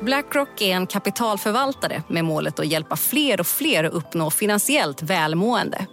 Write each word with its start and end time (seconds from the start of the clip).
Blackrock 0.00 0.60
är 0.60 0.76
en 0.76 0.86
kapitalförvaltare 0.86 2.02
med 2.08 2.24
målet 2.24 2.58
att 2.58 2.66
hjälpa 2.66 2.96
fler 2.96 3.40
och 3.40 3.46
fler 3.46 3.84
att 3.84 3.92
uppnå 3.92 4.30
finansiellt 4.30 5.02
välmående. 5.02 5.86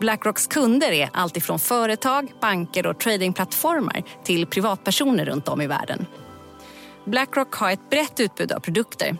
Blackrocks 0.00 0.46
kunder 0.46 0.92
är 0.92 1.10
alltifrån 1.12 1.58
företag, 1.58 2.32
banker 2.40 2.86
och 2.86 2.98
tradingplattformar 2.98 4.02
till 4.24 4.46
privatpersoner 4.46 5.24
runt 5.24 5.48
om 5.48 5.60
i 5.60 5.66
världen. 5.66 6.06
Blackrock 7.04 7.54
har 7.54 7.70
ett 7.70 7.90
brett 7.90 8.20
utbud 8.20 8.52
av 8.52 8.60
produkter. 8.60 9.16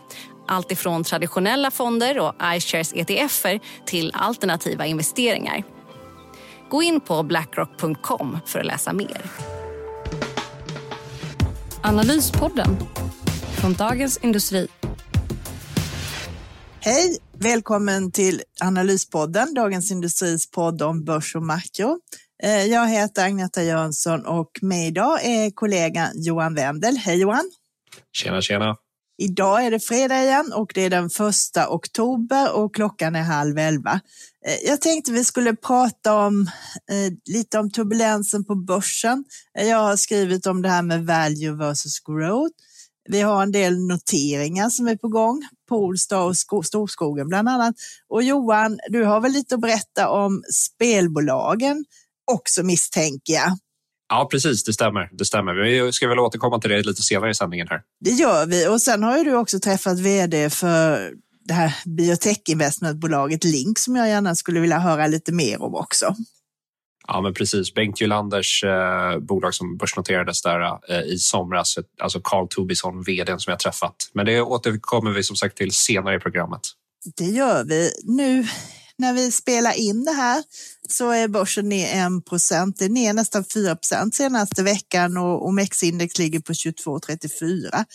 Alltifrån 0.47 1.03
traditionella 1.03 1.71
fonder 1.71 2.19
och 2.19 2.33
iShares 2.55 2.93
ETFer 2.93 3.59
till 3.85 4.11
alternativa 4.13 4.85
investeringar. 4.85 5.63
Gå 6.69 6.83
in 6.83 6.99
på 6.99 7.23
blackrock.com 7.23 8.39
för 8.45 8.59
att 8.59 8.65
läsa 8.65 8.93
mer. 8.93 9.21
Analyspodden 11.83 12.77
från 13.59 13.73
Dagens 13.73 14.17
Industri. 14.17 14.67
Hej! 16.79 17.17
Välkommen 17.33 18.11
till 18.11 18.41
Analyspodden, 18.61 19.53
Dagens 19.53 19.91
Industris 19.91 20.51
podd 20.51 20.81
om 20.81 21.03
börs 21.03 21.35
och 21.35 21.43
makro. 21.43 21.99
Eh, 22.43 22.65
jag 22.65 22.87
heter 22.87 23.25
Agneta 23.25 23.63
Jönsson 23.63 24.25
och 24.25 24.51
med 24.61 24.87
idag 24.87 25.25
är 25.25 25.51
kollegan 25.51 26.11
Johan 26.15 26.55
Wendel. 26.55 26.97
Hej 26.97 27.21
Johan! 27.21 27.51
Tjena, 28.11 28.41
tjena! 28.41 28.75
Idag 29.17 29.65
är 29.65 29.71
det 29.71 29.79
fredag 29.79 30.23
igen 30.23 30.53
och 30.53 30.71
det 30.75 30.81
är 30.81 30.89
den 30.89 31.09
första 31.09 31.69
oktober 31.69 32.53
och 32.53 32.75
klockan 32.75 33.15
är 33.15 33.23
halv 33.23 33.57
elva. 33.57 33.99
Eh, 34.47 34.69
jag 34.69 34.81
tänkte 34.81 35.11
vi 35.11 35.25
skulle 35.25 35.55
prata 35.55 36.15
om 36.15 36.41
eh, 36.91 37.33
lite 37.33 37.59
om 37.59 37.71
turbulensen 37.71 38.45
på 38.45 38.55
börsen. 38.55 39.25
Jag 39.53 39.77
har 39.77 39.95
skrivit 39.95 40.45
om 40.45 40.61
det 40.61 40.69
här 40.69 40.81
med 40.81 41.05
value 41.05 41.51
versus 41.51 41.99
growth. 41.99 42.55
Vi 43.11 43.21
har 43.21 43.43
en 43.43 43.51
del 43.51 43.79
noteringar 43.87 44.69
som 44.69 44.87
är 44.87 44.95
på 44.95 45.07
gång, 45.07 45.47
Polestar 45.69 46.33
och 46.51 46.65
Storskogen 46.65 47.27
bland 47.27 47.49
annat. 47.49 47.75
Och 48.09 48.23
Johan, 48.23 48.79
du 48.89 49.03
har 49.03 49.21
väl 49.21 49.31
lite 49.31 49.55
att 49.55 49.61
berätta 49.61 50.09
om 50.09 50.43
spelbolagen 50.53 51.85
också 52.31 52.63
misstänker 52.63 53.33
jag. 53.33 53.57
Ja, 54.09 54.27
precis. 54.31 54.63
Det 54.63 54.73
stämmer. 54.73 55.09
Det 55.11 55.25
stämmer. 55.25 55.53
Vi 55.53 55.91
ska 55.91 56.07
väl 56.07 56.19
återkomma 56.19 56.59
till 56.59 56.69
det 56.69 56.83
lite 56.83 57.01
senare 57.01 57.31
i 57.31 57.35
sändningen 57.35 57.67
här. 57.69 57.81
Det 57.99 58.11
gör 58.11 58.45
vi. 58.45 58.67
Och 58.67 58.81
sen 58.81 59.03
har 59.03 59.17
ju 59.17 59.23
du 59.23 59.35
också 59.35 59.59
träffat 59.59 59.99
vd 59.99 60.49
för 60.49 61.13
det 61.45 61.53
här 61.53 61.75
biotech-investmentbolaget 61.85 63.43
Link 63.43 63.79
som 63.79 63.95
jag 63.95 64.07
gärna 64.07 64.35
skulle 64.35 64.59
vilja 64.59 64.79
höra 64.79 65.07
lite 65.07 65.31
mer 65.31 65.61
om 65.61 65.75
också. 65.75 66.15
Ja, 67.11 67.21
men 67.21 67.33
precis. 67.33 67.73
Bengt 67.73 68.01
Julanders 68.01 68.63
eh, 68.63 69.19
bolag 69.19 69.53
som 69.53 69.77
börsnoterades 69.77 70.41
där 70.41 70.79
eh, 70.89 71.01
i 71.01 71.17
somras, 71.17 71.77
alltså 72.01 72.19
Carl 72.23 72.47
Tobisson, 72.49 73.03
vd 73.03 73.39
som 73.39 73.51
jag 73.51 73.59
träffat. 73.59 73.95
Men 74.13 74.25
det 74.25 74.41
återkommer 74.41 75.11
vi 75.11 75.23
som 75.23 75.35
sagt 75.35 75.57
till 75.57 75.71
senare 75.71 76.15
i 76.15 76.19
programmet. 76.19 76.61
Det 77.17 77.25
gör 77.25 77.63
vi. 77.63 77.91
Nu 78.03 78.47
när 78.97 79.13
vi 79.13 79.31
spelar 79.31 79.79
in 79.79 80.05
det 80.05 80.11
här 80.11 80.43
så 80.89 81.09
är 81.09 81.27
börsen 81.27 81.69
ner 81.69 82.17
1 82.17 82.25
procent. 82.25 82.79
Det 82.79 82.85
är 82.85 82.89
ner 82.89 83.13
nästan 83.13 83.45
4 83.53 83.75
procent 83.75 84.15
senaste 84.15 84.63
veckan 84.63 85.17
och 85.17 85.47
OMX-index 85.47 86.19
ligger 86.19 86.39
på 86.39 86.53
22,34. 86.53 87.85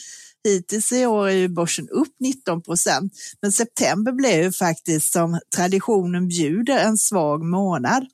Hittills 0.44 0.92
i 0.92 1.06
år 1.06 1.28
är 1.28 1.32
ju 1.32 1.48
börsen 1.48 1.88
upp 1.88 2.14
19 2.20 2.62
procent, 2.62 3.12
men 3.42 3.52
september 3.52 4.12
blev 4.12 4.42
ju 4.42 4.52
faktiskt 4.52 5.12
som 5.12 5.40
traditionen 5.56 6.28
bjuder 6.28 6.78
en 6.78 6.96
svag 6.96 7.44
månad. 7.44 8.06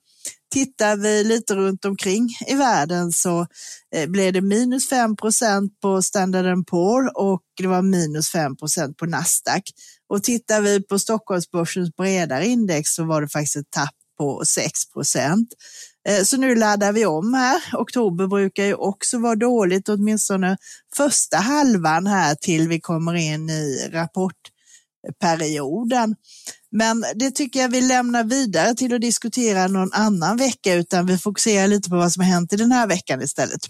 Tittar 0.50 0.96
vi 0.96 1.24
lite 1.24 1.54
runt 1.54 1.84
omkring 1.84 2.28
i 2.46 2.54
världen 2.54 3.12
så 3.12 3.46
eh, 3.94 4.06
blev 4.06 4.32
det 4.32 4.40
minus 4.40 4.92
5% 4.92 5.68
på 5.82 6.02
Standard 6.02 6.66
Poor 6.66 7.18
och 7.18 7.42
det 7.56 7.66
var 7.66 7.82
minus 7.82 8.34
5% 8.34 8.94
på 8.94 9.06
Nasdaq. 9.06 9.62
Och 10.08 10.22
tittar 10.22 10.60
vi 10.60 10.82
på 10.82 10.98
Stockholmsbörsens 10.98 11.96
bredare 11.96 12.46
index 12.46 12.90
så 12.90 13.04
var 13.04 13.22
det 13.22 13.28
faktiskt 13.28 13.56
ett 13.56 13.70
tapp 13.70 13.94
på 14.18 14.42
6 14.46 14.72
eh, 16.08 16.22
Så 16.22 16.36
nu 16.36 16.54
laddar 16.54 16.92
vi 16.92 17.06
om 17.06 17.34
här. 17.34 17.62
Oktober 17.72 18.26
brukar 18.26 18.64
ju 18.64 18.74
också 18.74 19.18
vara 19.18 19.36
dåligt, 19.36 19.88
åtminstone 19.88 20.56
första 20.96 21.36
halvan 21.36 22.06
här 22.06 22.34
till 22.34 22.68
vi 22.68 22.80
kommer 22.80 23.14
in 23.14 23.50
i 23.50 23.90
rapportperioden. 23.92 26.14
Men 26.72 27.04
det 27.14 27.30
tycker 27.30 27.60
jag 27.60 27.68
vi 27.68 27.80
lämnar 27.80 28.24
vidare 28.24 28.74
till 28.74 28.94
att 28.94 29.00
diskutera 29.00 29.66
någon 29.66 29.92
annan 29.92 30.36
vecka, 30.36 30.74
utan 30.74 31.06
vi 31.06 31.18
fokuserar 31.18 31.68
lite 31.68 31.90
på 31.90 31.96
vad 31.96 32.12
som 32.12 32.22
har 32.22 32.30
hänt 32.30 32.52
i 32.52 32.56
den 32.56 32.72
här 32.72 32.86
veckan 32.86 33.22
istället. 33.22 33.60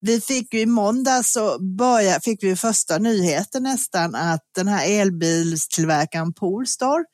Vi 0.00 0.20
fick 0.20 0.54
ju 0.54 0.60
i 0.60 0.66
måndags 0.66 1.32
så 1.32 1.58
börja, 1.58 2.20
fick 2.20 2.42
vi 2.42 2.56
första 2.56 2.98
nyheten 2.98 3.62
nästan 3.62 4.14
att 4.14 4.40
den 4.54 4.68
här 4.68 5.00
elbilstillverkaren 5.00 6.32
Polestar 6.32 7.04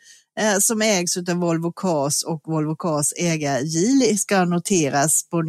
eh, 0.41 0.59
som 0.59 0.83
ägs 0.83 1.17
av 1.17 1.37
Volvo 1.37 1.73
Cars 1.73 2.25
och 2.25 2.43
Volvo 2.47 2.77
Cars 2.77 3.13
ägare 3.17 3.65
Geely 3.65 4.17
ska 4.17 4.45
noteras 4.45 5.29
på, 5.31 5.43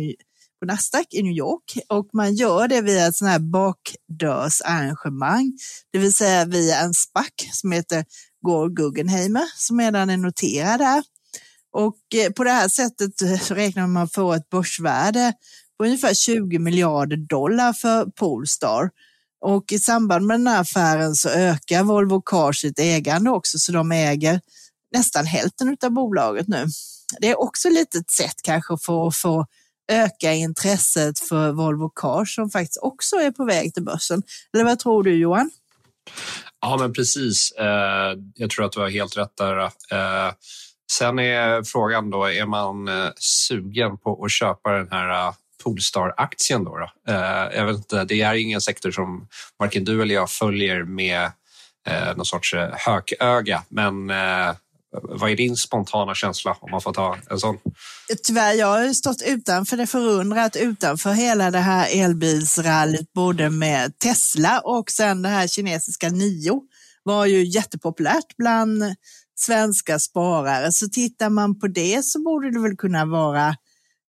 på 0.59 0.66
Nasdaq 0.66 1.07
i 1.11 1.23
New 1.23 1.38
York 1.38 1.78
och 1.89 2.09
man 2.13 2.35
gör 2.35 2.67
det 2.67 2.81
via 2.81 3.07
ett 3.07 3.16
sånt 3.16 3.31
här 3.31 3.39
bakdörrsarrangemang, 3.39 5.53
det 5.91 5.99
vill 5.99 6.13
säga 6.13 6.45
via 6.45 6.79
en 6.79 6.93
SPAC 6.93 7.31
som 7.51 7.72
heter 7.72 8.05
går 8.41 8.69
Guggenheimer 8.69 9.46
som 9.56 9.79
redan 9.79 10.09
är 10.09 10.18
noterad 10.18 10.79
där. 10.79 11.03
Och 11.74 11.97
eh, 12.16 12.31
på 12.31 12.44
det 12.44 12.52
här 12.52 12.68
sättet 12.68 13.22
eh, 13.22 13.40
så 13.40 13.53
räknar 13.53 13.88
man 13.88 14.09
få 14.09 14.34
ett 14.34 14.50
börsvärde 14.50 15.34
på 15.78 15.85
ungefär 15.85 16.13
20 16.13 16.59
miljarder 16.59 17.18
dollar 17.18 17.74
för 17.74 18.06
Polestar. 18.06 18.90
Och 19.46 19.72
i 19.72 19.79
samband 19.79 20.25
med 20.25 20.40
den 20.40 20.47
här 20.47 20.62
affären 20.62 21.16
så 21.16 21.29
ökar 21.29 21.84
Volvo 21.84 22.22
Cars 22.22 22.62
sitt 22.62 22.79
ägande 22.79 23.29
också, 23.29 23.59
så 23.59 23.72
de 23.72 23.91
äger 23.91 24.41
nästan 24.96 25.25
hälften 25.25 25.78
av 25.84 25.91
bolaget 25.91 26.47
nu. 26.47 26.66
Det 27.19 27.29
är 27.29 27.40
också 27.40 27.69
lite 27.69 27.97
ett 27.97 28.12
sätt 28.12 28.35
kanske 28.44 28.78
för 28.78 29.08
att 29.08 29.16
få 29.16 29.46
öka 29.91 30.34
intresset 30.34 31.19
för 31.19 31.52
Volvo 31.52 31.90
Cars 31.90 32.35
som 32.35 32.50
faktiskt 32.50 32.79
också 32.81 33.16
är 33.16 33.31
på 33.31 33.46
väg 33.46 33.73
till 33.73 33.84
börsen. 33.84 34.23
Eller 34.53 34.63
vad 34.63 34.79
tror 34.79 35.03
du 35.03 35.16
Johan? 35.16 35.52
Ja, 36.61 36.77
men 36.79 36.94
precis. 36.94 37.51
Eh, 37.51 38.13
jag 38.35 38.49
tror 38.49 38.66
att 38.66 38.72
du 38.72 38.79
har 38.79 38.89
helt 38.89 39.17
rätt 39.17 39.38
där. 39.38 39.57
Eh. 39.91 40.33
Sen 40.91 41.19
är 41.19 41.63
frågan 41.63 42.09
då, 42.09 42.25
är 42.25 42.45
man 42.45 42.88
eh, 42.88 43.09
sugen 43.16 43.97
på 43.97 44.25
att 44.25 44.31
köpa 44.31 44.72
den 44.72 44.88
här 44.91 45.33
Polestar-aktien? 45.63 46.63
Då, 46.63 46.77
då? 46.77 46.89
Jag 47.53 47.66
vet 47.66 47.75
inte, 47.75 48.03
det 48.03 48.22
är 48.22 48.35
ingen 48.35 48.61
sektor 48.61 48.91
som 48.91 49.27
varken 49.59 49.83
du 49.83 50.01
eller 50.01 50.16
jag 50.16 50.29
följer 50.29 50.83
med 50.83 51.31
någon 52.16 52.25
sorts 52.25 52.55
hököga, 52.72 53.63
men 53.69 54.11
vad 54.91 55.31
är 55.31 55.35
din 55.35 55.56
spontana 55.56 56.16
känsla 56.16 56.57
om 56.59 56.72
man 56.72 56.81
får 56.81 56.94
ta 56.94 57.18
en 57.29 57.40
sån? 57.40 57.57
Tyvärr, 58.24 58.53
jag 58.53 58.68
har 58.68 58.94
stått 58.94 59.22
utanför 59.22 59.78
det 59.78 59.88
förundrat 59.88 60.56
utanför 60.56 61.12
hela 61.12 61.52
det 61.52 61.59
här 61.59 62.03
elbilsrallyt, 62.03 63.13
både 63.13 63.50
med 63.50 64.00
Tesla 64.00 64.59
och 64.59 64.91
sen 64.91 65.22
det 65.22 65.29
här 65.29 65.47
kinesiska 65.47 66.09
Nio 66.09 66.62
var 67.03 67.25
ju 67.25 67.46
jättepopulärt 67.46 68.38
bland 68.38 68.84
svenska 69.35 70.00
sparare. 70.00 70.72
Så 70.72 70.88
tittar 70.88 71.29
man 71.29 71.59
på 71.59 71.67
det 71.67 72.05
så 72.05 72.23
borde 72.23 72.52
det 72.52 72.59
väl 72.59 72.78
kunna 72.78 73.05
vara 73.05 73.55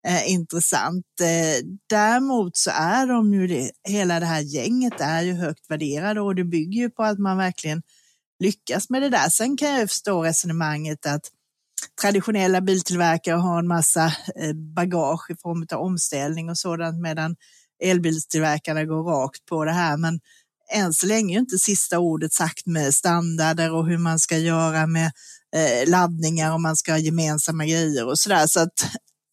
eh, 0.07 0.31
intressant. 0.31 1.05
Eh, 1.21 1.65
däremot 1.89 2.57
så 2.57 2.71
är 2.73 3.07
de 3.07 3.33
ju 3.33 3.47
det, 3.47 3.71
hela 3.89 4.19
det 4.19 4.25
här 4.25 4.41
gänget 4.41 5.01
är 5.01 5.21
ju 5.21 5.33
högt 5.33 5.71
värderade 5.71 6.21
och 6.21 6.35
det 6.35 6.43
bygger 6.43 6.81
ju 6.81 6.89
på 6.89 7.03
att 7.03 7.19
man 7.19 7.37
verkligen 7.37 7.81
lyckas 8.39 8.89
med 8.89 9.01
det 9.01 9.09
där. 9.09 9.29
Sen 9.29 9.57
kan 9.57 9.69
jag 9.69 9.89
förstå 9.89 10.23
resonemanget 10.23 11.05
att 11.05 11.21
traditionella 12.01 12.61
biltillverkare 12.61 13.35
har 13.35 13.59
en 13.59 13.67
massa 13.67 14.05
eh, 14.05 14.53
bagage 14.75 15.31
i 15.31 15.35
form 15.41 15.65
av 15.71 15.79
omställning 15.79 16.49
och 16.49 16.57
sådant 16.57 17.01
medan 17.01 17.35
elbilstillverkarna 17.83 18.85
går 18.85 19.03
rakt 19.03 19.45
på 19.45 19.65
det 19.65 19.71
här. 19.71 19.97
Men 19.97 20.19
än 20.73 20.93
så 20.93 21.07
länge 21.07 21.35
är 21.35 21.39
inte 21.39 21.57
sista 21.57 21.99
ordet 21.99 22.33
sagt 22.33 22.65
med 22.65 22.95
standarder 22.95 23.73
och 23.73 23.87
hur 23.87 23.97
man 23.97 24.19
ska 24.19 24.37
göra 24.37 24.87
med 24.87 25.11
eh, 25.55 25.89
laddningar 25.89 26.53
och 26.53 26.61
man 26.61 26.75
ska 26.75 26.91
ha 26.91 26.99
gemensamma 26.99 27.65
grejer 27.65 28.07
och 28.07 28.19
sådär. 28.19 28.47
Så 28.47 28.59
att 28.59 28.73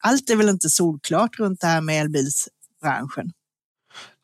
allt 0.03 0.31
är 0.31 0.37
väl 0.37 0.49
inte 0.49 0.71
solklart 0.71 1.39
runt 1.39 1.61
det 1.61 1.67
här 1.67 1.81
med 1.81 2.01
elbilsbranschen. 2.01 3.33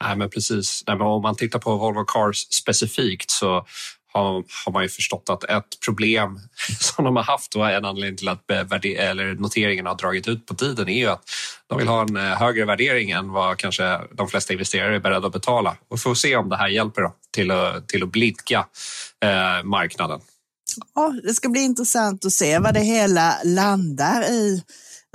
Nej, 0.03 0.17
men 0.17 0.31
precis. 0.31 0.85
Nej, 0.87 0.97
men 0.97 1.07
om 1.07 1.23
man 1.23 1.37
tittar 1.37 1.59
på 1.59 1.77
Volvo 1.77 2.05
Cars 2.05 2.37
specifikt 2.37 3.31
så 3.31 3.67
har, 4.13 4.45
har 4.65 4.73
man 4.73 4.83
ju 4.83 4.89
förstått 4.89 5.31
att 5.31 5.45
ett 5.45 5.81
problem 5.85 6.41
som 6.81 7.05
de 7.05 7.17
har 7.17 7.23
haft 7.23 7.57
och 7.57 7.71
en 7.71 7.85
anledning 7.85 8.17
till 8.17 8.29
att 8.29 8.51
eller 8.51 9.35
noteringen 9.35 9.87
har 9.87 9.95
dragit 9.95 10.29
ut 10.29 10.47
på 10.47 10.55
tiden 10.55 10.89
är 10.89 10.99
ju 10.99 11.07
att 11.07 11.23
de 11.67 11.79
vill 11.79 11.89
ha 11.89 12.03
en 12.03 12.17
eh, 12.17 12.23
högre 12.23 12.65
värdering 12.65 13.11
än 13.11 13.33
vad 13.33 13.57
kanske 13.57 14.01
de 14.13 14.29
flesta 14.29 14.53
investerare 14.53 14.95
är 14.95 15.01
beredda 15.01 15.27
att 15.27 15.33
betala. 15.33 15.77
Och 15.89 16.01
får 16.01 16.15
se 16.15 16.37
om 16.37 16.49
det 16.49 16.57
här 16.57 16.69
hjälper 16.69 17.03
då, 17.03 17.15
till, 17.31 17.51
att, 17.51 17.89
till 17.89 18.03
att 18.03 18.13
blidka 18.13 18.67
eh, 19.25 19.65
marknaden. 19.65 20.21
Ja, 20.95 21.15
det 21.23 21.35
ska 21.35 21.49
bli 21.49 21.61
intressant 21.61 22.25
att 22.25 22.33
se 22.33 22.59
vad 22.59 22.75
det 22.75 22.81
hela 22.81 23.37
landar 23.45 24.23
i. 24.31 24.63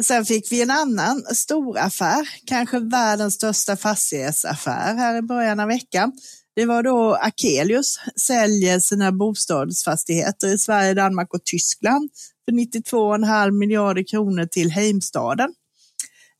Sen 0.03 0.25
fick 0.25 0.51
vi 0.51 0.61
en 0.61 0.71
annan 0.71 1.21
stor 1.21 1.77
affär, 1.77 2.29
kanske 2.45 2.79
världens 2.79 3.33
största 3.33 3.77
fastighetsaffär 3.77 4.95
här 4.95 5.17
i 5.17 5.21
början 5.21 5.59
av 5.59 5.67
veckan. 5.67 6.11
Det 6.57 6.65
var 6.65 6.83
då 6.83 7.15
Akelius 7.15 8.00
säljer 8.27 8.80
sina 8.80 9.12
bostadsfastigheter 9.12 10.48
i 10.48 10.57
Sverige, 10.57 10.94
Danmark 10.94 11.33
och 11.33 11.44
Tyskland 11.44 12.09
för 12.45 12.51
92,5 12.51 13.51
miljarder 13.51 14.04
kronor 14.04 14.45
till 14.45 14.71
Heimstaden. 14.71 15.54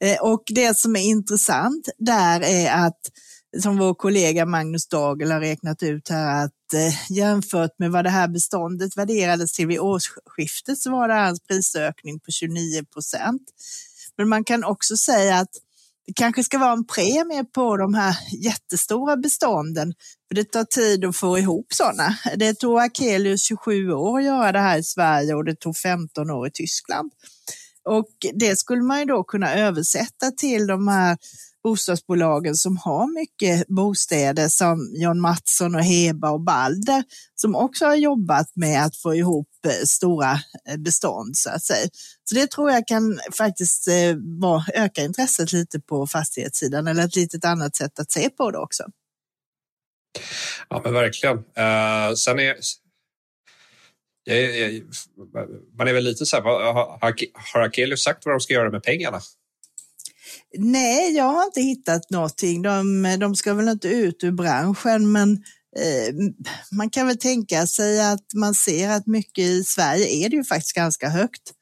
Eh, 0.04 0.22
och 0.22 0.44
det 0.48 0.78
som 0.78 0.96
är 0.96 1.00
intressant 1.00 1.90
där 1.98 2.42
är 2.42 2.86
att, 2.86 3.00
som 3.62 3.78
vår 3.78 3.94
kollega 3.94 4.46
Magnus 4.46 4.88
Dagel 4.88 5.32
har 5.32 5.40
räknat 5.40 5.84
ut 5.84 6.10
här, 6.10 6.46
att 6.46 6.74
eh, 6.74 7.12
jämfört 7.18 7.80
med 7.80 7.92
vad 7.92 8.06
det 8.06 8.10
här 8.10 8.28
beståndet 8.28 8.98
värderades 8.98 9.54
till 9.54 9.68
vid 9.68 9.80
årsskiftet 9.80 10.78
så 10.78 10.92
var 10.92 11.08
det 11.08 11.14
en 11.14 11.38
prisökning 11.48 12.20
på 12.20 12.32
29 12.32 12.86
procent. 12.94 13.44
Men 14.18 14.30
man 14.30 14.44
kan 14.44 14.64
också 14.64 14.98
säga 14.98 15.38
att 15.38 15.52
det 16.08 16.14
kanske 16.14 16.44
ska 16.44 16.58
vara 16.58 16.74
en 16.74 16.86
premie 16.86 17.44
på 17.44 17.78
de 17.78 17.94
här 17.94 18.16
jättestora 18.44 19.18
bestånden, 19.18 19.94
för 20.28 20.36
det 20.36 20.44
tar 20.44 20.64
tid 20.64 21.06
att 21.06 21.16
få 21.16 21.40
ihop 21.40 21.66
sådana. 21.74 22.18
Det 22.36 22.54
tog 22.54 22.80
Akelius 22.80 23.42
27 23.42 23.92
år 23.92 24.20
att 24.20 24.26
göra 24.26 24.52
det 24.52 24.60
här 24.60 24.78
i 24.78 24.84
Sverige 24.84 25.34
och 25.34 25.46
det 25.46 25.56
tog 25.56 25.78
15 25.78 26.32
år 26.32 26.48
i 26.48 26.52
Tyskland. 26.52 27.12
Och 27.90 28.10
det 28.34 28.56
skulle 28.56 28.82
man 28.82 29.00
ju 29.00 29.06
då 29.06 29.24
kunna 29.24 29.54
översätta 29.54 30.32
till 30.32 30.68
de 30.68 30.88
här 30.88 31.18
bostadsbolagen 31.64 32.56
som 32.56 32.78
har 32.78 33.14
mycket 33.20 33.68
bostäder 33.68 34.48
som 34.50 34.94
John 34.96 35.20
Mattsson 35.20 35.76
och 35.76 35.84
Heba 35.84 36.30
och 36.30 36.42
Balder 36.42 37.04
som 37.36 37.56
också 37.56 37.86
har 37.86 37.96
jobbat 37.96 38.48
med 38.56 38.86
att 38.86 38.98
få 38.98 39.16
ihop 39.16 39.48
stora 39.72 40.32
eh, 40.70 40.78
bestånd 40.78 41.38
så 41.38 41.50
att 41.50 41.64
säga. 41.64 41.90
Så 42.24 42.36
det 42.36 42.52
tror 42.52 42.72
jag 42.72 42.88
kan 42.88 43.20
faktiskt 43.38 43.88
eh, 43.88 44.84
öka 44.84 45.02
intresset 45.02 45.54
lite 45.54 45.80
på 45.80 46.08
fastighetssidan 46.08 46.88
eller 46.88 47.06
ett 47.06 47.16
litet 47.16 47.46
annat 47.46 47.76
sätt 47.76 48.00
att 48.00 48.12
se 48.12 48.30
på 48.30 48.52
det 48.52 48.58
också. 48.58 48.84
Ja 50.70 50.82
men 50.84 50.94
verkligen. 50.94 51.38
Uh, 51.38 52.16
sen 52.16 52.40
är 52.40 52.44
jag, 52.44 52.58
jag, 54.58 54.84
man 55.78 55.88
är 55.88 55.94
väl 55.94 56.04
lite 56.04 56.26
så 56.26 56.36
här, 56.36 56.44
har, 56.44 57.62
Akelius 57.62 58.04
sagt 58.04 58.26
vad 58.26 58.36
de 58.36 58.40
ska 58.40 58.54
göra 58.54 58.72
med 58.72 58.84
pengarna? 58.84 59.22
Nej, 60.58 61.16
jag 61.16 61.24
har 61.24 61.46
inte 61.46 61.62
hittat 61.62 62.10
någonting. 62.10 62.62
De, 62.62 63.04
de 63.20 63.36
ska 63.36 63.54
väl 63.54 63.68
inte 63.68 63.88
ut 63.88 64.24
ur 64.24 64.32
branschen, 64.32 65.12
men 65.12 65.32
eh, 65.32 65.38
Eh, 65.78 66.14
man 66.72 66.90
kan 66.90 67.08
väl 67.08 67.18
tänka 67.18 67.68
sig 67.68 68.02
att 68.02 68.34
man 68.36 68.54
ser 68.54 68.90
att 68.90 69.08
mycket 69.08 69.44
i 69.44 69.64
Sverige 69.64 70.10
är 70.10 70.30
det 70.30 70.36
ju 70.36 70.44
faktiskt 70.44 70.76
ganska 70.76 71.10
högt 71.10 71.54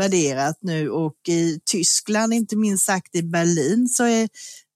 värderat 0.00 0.58
nu 0.60 0.90
och 0.90 1.28
i 1.28 1.60
Tyskland, 1.70 2.34
inte 2.34 2.56
minst 2.56 2.86
sagt 2.86 3.14
i 3.14 3.22
Berlin, 3.22 3.88
så 3.88 4.04
är, 4.04 4.28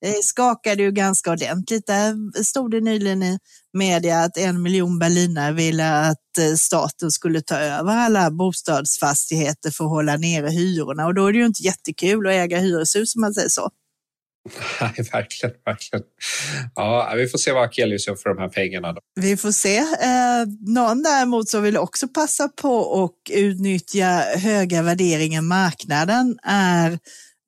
eh, 0.05 0.15
skakade 0.23 0.83
ju 0.83 0.91
ganska 0.91 1.31
ordentligt. 1.31 1.87
Där 1.87 2.43
stod 2.43 2.71
det 2.71 2.81
nyligen 2.81 3.23
i 3.23 3.39
media 3.73 4.23
att 4.23 4.37
en 4.37 4.63
miljon 4.63 4.99
berlinare 4.99 5.53
ville 5.53 5.91
att 6.01 6.39
eh, 6.39 6.55
staten 6.55 7.11
skulle 7.11 7.41
ta 7.41 7.57
över 7.57 7.97
alla 7.97 8.31
bostadsfastigheter 8.31 9.71
för 9.71 9.85
att 9.85 9.91
hålla 9.91 10.17
nere 10.17 10.51
hyrorna 10.51 11.07
och 11.07 11.15
då 11.15 11.27
är 11.27 11.33
det 11.33 11.39
ju 11.39 11.47
inte 11.47 11.63
jättekul 11.63 12.27
att 12.27 12.33
äga 12.33 12.59
hyreshus 12.59 13.15
om 13.15 13.21
man 13.21 13.35
säger 13.35 13.49
så. 13.49 13.71
Nej, 14.81 15.09
verkligen, 15.13 15.55
verkligen. 15.65 16.05
Ja, 16.75 17.15
vi 17.17 17.29
får 17.29 17.39
se 17.39 17.53
vad 17.53 17.65
Akelius 17.65 18.07
gör 18.07 18.17
för 18.17 18.35
de 18.35 18.39
här 18.39 18.49
pengarna. 18.49 18.93
Då. 18.93 19.01
Vi 19.21 19.37
får 19.37 19.53
se. 19.53 19.77
Eh, 19.79 20.47
någon 20.61 21.03
däremot 21.03 21.49
som 21.49 21.63
vill 21.63 21.77
också 21.77 22.09
passa 22.09 22.49
på 22.49 22.77
och 22.77 23.15
utnyttja 23.31 24.07
höga 24.37 24.83
värderingar 24.83 25.39
i 25.39 25.43
marknaden 25.43 26.39
är 26.43 26.99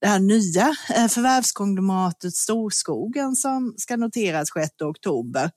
det 0.00 0.06
här 0.06 0.18
nya 0.18 0.76
eh, 0.96 1.08
förvärvskonglomeratet 1.08 2.34
Storskogen 2.34 3.36
som 3.36 3.74
ska 3.76 3.96
noteras 3.96 4.48
6 4.54 4.70
oktober. 4.82 5.50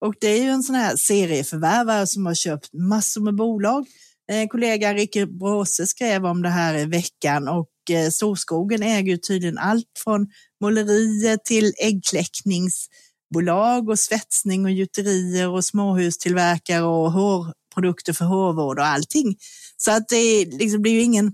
Och 0.00 0.14
det 0.20 0.28
är 0.28 0.42
ju 0.42 0.50
en 0.50 0.62
sån 0.62 0.74
här 0.74 0.96
serieförvärvare 0.96 2.06
som 2.06 2.26
har 2.26 2.34
köpt 2.34 2.72
massor 2.72 3.20
med 3.20 3.34
bolag. 3.34 3.86
Eh, 4.32 4.48
kollega, 4.48 4.94
Rickard 4.94 5.38
Bråse 5.38 5.86
skrev 5.86 6.26
om 6.26 6.42
det 6.42 6.48
här 6.48 6.74
i 6.74 6.84
veckan 6.84 7.48
och 7.48 7.70
eh, 7.90 8.10
Storskogen 8.10 8.82
äger 8.82 9.12
ju 9.12 9.16
tydligen 9.16 9.58
allt 9.58 9.86
från 10.04 10.26
målerier 10.60 11.36
till 11.36 11.72
äggkläckningsbolag 11.78 13.88
och 13.88 13.98
svetsning 13.98 14.64
och 14.64 14.70
gjuterier 14.70 15.48
och 15.48 15.64
småhustillverkare 15.64 16.82
och 16.82 17.12
hårprodukter 17.12 18.12
för 18.12 18.24
hårvård 18.24 18.78
och 18.78 18.86
allting. 18.86 19.36
Så 19.76 19.90
att 19.90 20.08
det 20.08 20.44
liksom 20.44 20.82
blir 20.82 20.92
ju 20.92 21.02
ingen 21.02 21.32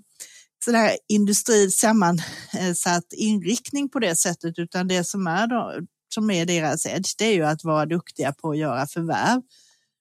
sån 0.65 0.75
här 0.75 0.97
industri 1.09 1.71
sammansatt 1.71 3.13
inriktning 3.17 3.89
på 3.89 3.99
det 3.99 4.17
sättet, 4.17 4.59
utan 4.59 4.89
det 4.89 5.05
som 5.05 5.27
är 5.27 5.47
då, 5.47 5.75
som 6.15 6.31
är 6.31 6.47
deras 6.47 6.87
edge, 6.87 7.15
det 7.19 7.25
är 7.25 7.33
ju 7.33 7.45
att 7.45 7.65
vara 7.65 7.87
duktiga 7.87 8.33
på 8.33 8.51
att 8.51 8.59
göra 8.59 8.87
förvärv. 8.87 9.43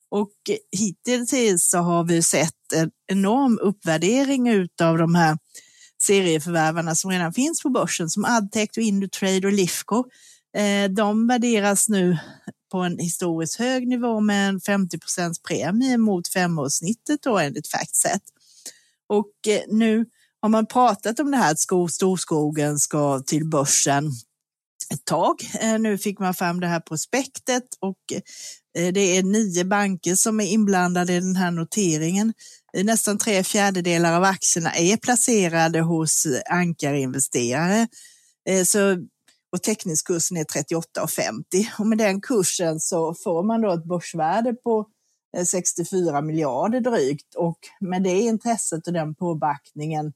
Och 0.09 0.31
hittills 0.77 1.69
så 1.69 1.77
har 1.77 2.03
vi 2.03 2.21
sett 2.21 2.73
en 2.75 2.91
enorm 3.07 3.59
uppvärdering 3.61 4.67
av 4.81 4.97
de 4.97 5.15
här 5.15 5.37
serieförvärvarna 6.03 6.95
som 6.95 7.11
redan 7.11 7.33
finns 7.33 7.63
på 7.63 7.69
börsen 7.69 8.09
som 8.09 8.25
Adtech 8.25 8.69
och 8.77 8.83
Indutrade 8.83 9.47
och 9.47 9.53
Lifco. 9.53 10.03
Eh, 10.57 10.91
de 10.91 11.27
värderas 11.27 11.89
nu 11.89 12.17
på 12.71 12.77
en 12.77 12.99
historiskt 12.99 13.59
hög 13.59 13.87
nivå 13.87 14.19
med 14.19 14.49
en 14.49 14.59
50% 14.59 15.33
premie 15.47 15.97
mot 15.97 16.27
femårssnittet 16.27 17.21
då 17.23 17.37
enligt 17.37 17.67
Factset. 17.67 18.21
Och 19.09 19.47
eh, 19.47 19.61
nu 19.67 20.05
har 20.41 20.49
man 20.49 20.65
pratat 20.65 21.19
om 21.19 21.31
det 21.31 21.37
här 21.37 21.51
att 21.51 21.91
storskogen 21.91 22.79
ska 22.79 23.19
till 23.19 23.45
börsen 23.45 24.11
ett 24.93 25.05
tag. 25.05 25.35
Eh, 25.61 25.79
nu 25.79 25.97
fick 25.97 26.19
man 26.19 26.33
fram 26.33 26.59
det 26.59 26.67
här 26.67 26.79
prospektet 26.79 27.63
och 27.79 27.97
det 28.73 29.17
är 29.17 29.23
nio 29.23 29.65
banker 29.65 30.15
som 30.15 30.39
är 30.39 30.45
inblandade 30.45 31.13
i 31.13 31.19
den 31.19 31.35
här 31.35 31.51
noteringen. 31.51 32.33
Nästan 32.81 33.17
tre 33.17 33.43
fjärdedelar 33.43 34.17
av 34.17 34.23
aktierna 34.23 34.75
är 34.75 34.97
placerade 34.97 35.81
hos 35.81 36.25
eh, 36.25 36.57
ankarinvesterare. 36.57 37.87
Eh, 38.49 38.63
så, 38.63 38.97
och 39.51 39.63
teckningskursen 39.63 40.37
är 40.37 40.43
38,50 40.43 41.79
och 41.79 41.87
med 41.87 41.97
den 41.97 42.21
kursen 42.21 42.79
så 42.79 43.13
får 43.13 43.43
man 43.43 43.61
då 43.61 43.73
ett 43.73 43.85
börsvärde 43.85 44.53
på 44.53 44.87
eh, 45.37 45.45
64 45.45 46.21
miljarder 46.21 46.79
drygt 46.79 47.35
och 47.35 47.59
med 47.79 48.03
det 48.03 48.19
intresset 48.19 48.87
och 48.87 48.93
den 48.93 49.15
påbackningen 49.15 50.13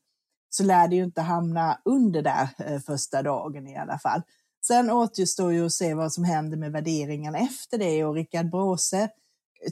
så 0.49 0.63
lär 0.63 0.87
det 0.87 0.95
ju 0.95 1.03
inte 1.03 1.21
hamna 1.21 1.81
under 1.85 2.21
där 2.21 2.79
första 2.79 3.23
dagen 3.23 3.67
i 3.67 3.77
alla 3.77 3.99
fall. 3.99 4.21
Sen 4.67 4.89
återstår 4.89 5.53
ju 5.53 5.65
att 5.65 5.73
se 5.73 5.93
vad 5.93 6.13
som 6.13 6.23
händer 6.23 6.57
med 6.57 6.71
värderingen 6.71 7.35
efter 7.35 7.77
det 7.77 8.05
och 8.05 8.15
Rickard 8.15 8.49
Bråse 8.49 9.09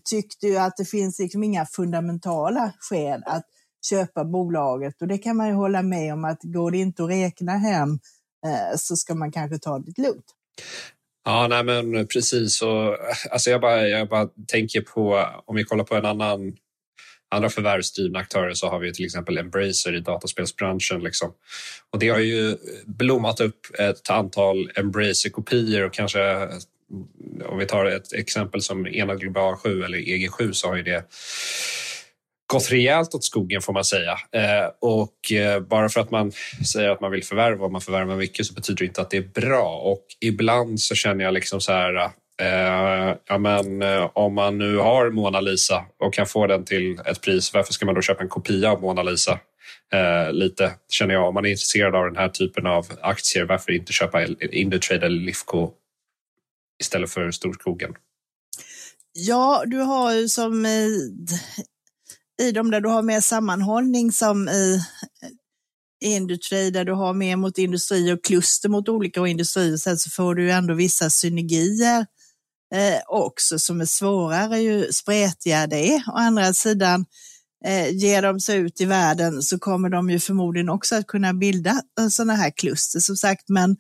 tyckte 0.10 0.48
ju 0.48 0.58
att 0.58 0.77
det 0.77 0.86
finns 0.86 1.20
liksom 1.20 1.44
inga 1.44 1.65
fundamentala 1.65 2.74
skäl 2.80 3.24
att 3.25 3.46
köpa 3.89 4.25
bolaget 4.25 5.01
och 5.01 5.08
det 5.08 5.18
kan 5.18 5.38
man 5.38 5.48
ju 5.48 5.54
hålla 5.54 5.82
med 5.82 6.13
om 6.13 6.25
att 6.25 6.39
går 6.44 6.72
det 6.72 6.77
inte 6.77 7.04
att 7.04 7.10
räkna 7.10 7.51
hem 7.51 7.89
eh, 8.46 8.77
så 8.77 8.96
ska 8.96 9.15
man 9.15 9.32
kanske 9.32 9.58
ta 9.58 9.80
det 9.80 10.01
lugnt. 10.01 10.25
Ja, 11.25 11.48
nej 11.48 11.63
men 11.63 12.08
precis. 12.08 12.62
Och, 12.62 12.98
alltså 13.32 13.50
jag, 13.50 13.62
bara, 13.62 13.88
jag 13.88 14.10
bara 14.10 14.30
tänker 14.48 14.82
på, 14.82 15.25
om 15.46 15.56
vi 15.56 15.63
kollar 15.63 15.84
på 15.84 15.96
en 15.96 16.06
annan 16.06 16.58
andra 17.30 17.50
förvärvsdrivna 17.50 18.20
aktörer 18.20 18.54
så 18.54 18.70
har 18.70 18.80
vi 18.80 18.94
till 18.94 19.06
exempel 19.06 19.38
Embracer 19.38 19.96
i 19.96 20.00
dataspelsbranschen. 20.00 21.04
Liksom. 21.04 21.34
Och 21.89 22.00
det 22.00 22.10
har 22.10 22.20
ju 22.20 22.58
blommat 22.86 23.39
upp 23.39 23.60
ett 23.80 24.10
antal 24.10 24.72
Embracer-kopior 24.75 25.82
och 25.86 25.94
kanske 25.94 26.50
om 27.46 27.58
vi 27.58 27.65
tar 27.65 27.86
ett 27.86 28.13
exempel 28.13 28.62
som 28.62 28.88
Enad 28.88 29.20
Global 29.20 29.56
7 29.56 29.84
eller 29.84 29.98
EG7 29.98 30.51
så 30.51 30.68
har 30.68 30.75
ju 30.75 30.84
det 30.84 31.06
gått 32.54 32.72
rejält 32.72 33.15
åt 33.15 33.24
skogen 33.24 33.62
får 33.62 33.74
man 33.74 33.86
säga. 33.86 34.12
Eh, 34.12 34.70
och 34.82 35.32
eh, 35.32 35.60
bara 35.60 35.89
för 35.89 36.01
att 36.01 36.12
man 36.12 36.32
säger 36.74 36.89
att 36.89 37.01
man 37.01 37.12
vill 37.12 37.24
förvärva 37.24 37.65
och 37.65 37.72
man 37.72 37.82
förvärvar 37.82 38.15
mycket 38.15 38.46
så 38.46 38.54
betyder 38.54 38.80
det 38.80 38.86
inte 38.86 39.01
att 39.01 39.10
det 39.10 39.18
är 39.18 39.42
bra. 39.42 39.82
Och 39.84 40.06
ibland 40.22 40.80
så 40.80 40.96
känner 40.96 41.25
jag 41.25 41.34
liksom 41.34 41.62
så 41.62 41.72
här 41.72 41.96
eh, 42.42 43.15
ja, 43.27 43.38
men, 43.38 43.82
eh, 43.82 44.10
om 44.13 44.34
man 44.34 44.58
nu 44.58 44.77
har 44.77 45.10
Mona 45.10 45.42
Lisa 45.42 45.86
och 46.00 46.13
kan 46.13 46.25
få 46.25 46.48
den 46.48 46.65
till 46.65 47.00
ett 47.06 47.22
pris, 47.22 47.54
varför 47.54 47.74
ska 47.74 47.86
man 47.86 47.96
då 47.96 48.01
köpa 48.01 48.24
en 48.24 48.30
kopia 48.30 48.72
av 48.72 48.82
Mona 48.82 49.04
Lisa? 49.04 49.39
Eh, 49.94 50.34
lite 50.34 50.74
känner 50.89 51.13
jag. 51.13 51.27
Om 51.27 51.34
man 51.34 51.46
är 51.46 51.50
intresserad 51.50 51.96
av 51.96 52.06
den 52.06 52.15
här 52.15 52.30
typen 52.30 52.65
av 52.68 52.86
aktier, 53.01 53.46
varför 53.46 53.72
inte 53.72 53.94
köpa 53.94 54.25
Indutrade 54.51 55.06
eller 55.06 55.22
Lifco 55.22 55.72
istället 56.82 57.10
för 57.10 57.32
storskogen? 57.32 57.94
Ja, 59.13 59.63
du 59.65 59.77
har 59.77 60.13
ju 60.13 60.29
som 60.29 60.65
i 62.41 62.51
dem 62.53 62.72
där 62.72 62.82
du 62.82 62.89
har 62.89 63.01
mer 63.01 63.22
sammanhållning 63.22 64.12
som 64.12 64.50
i 64.50 64.82
industri 66.05 66.72
där 66.72 66.86
du 66.86 66.94
har 66.94 67.13
mer 67.13 67.36
mot 67.36 67.58
industri 67.58 68.12
och 68.12 68.24
kluster 68.24 68.70
mot 68.70 68.89
olika 68.89 69.27
industrier, 69.27 69.77
sen 69.77 69.98
så 69.98 70.10
får 70.10 70.36
du 70.36 70.44
ju 70.44 70.51
ändå 70.51 70.74
vissa 70.74 71.10
synergier 71.10 72.05
eh, 72.74 73.01
också 73.08 73.60
som 73.60 73.82
är 73.82 73.86
svårare 73.86 74.60
ju 74.60 74.91
spretigare 74.91 75.67
det 75.67 75.94
är. 75.94 76.03
Å 76.08 76.12
andra 76.12 76.53
sidan, 76.53 77.05
eh, 77.65 77.89
ger 77.89 78.22
de 78.22 78.39
sig 78.39 78.57
ut 78.57 78.81
i 78.81 78.86
världen 78.86 79.41
så 79.41 79.60
kommer 79.60 79.89
de 79.89 80.10
ju 80.10 80.19
förmodligen 80.19 80.69
också 80.69 80.95
att 80.95 81.07
kunna 81.07 81.34
bilda 81.34 81.81
eh, 82.00 82.07
sådana 82.07 82.36
här 82.36 82.51
kluster 82.55 83.00
som 83.00 83.15
sagt, 83.15 83.50
men 83.50 83.72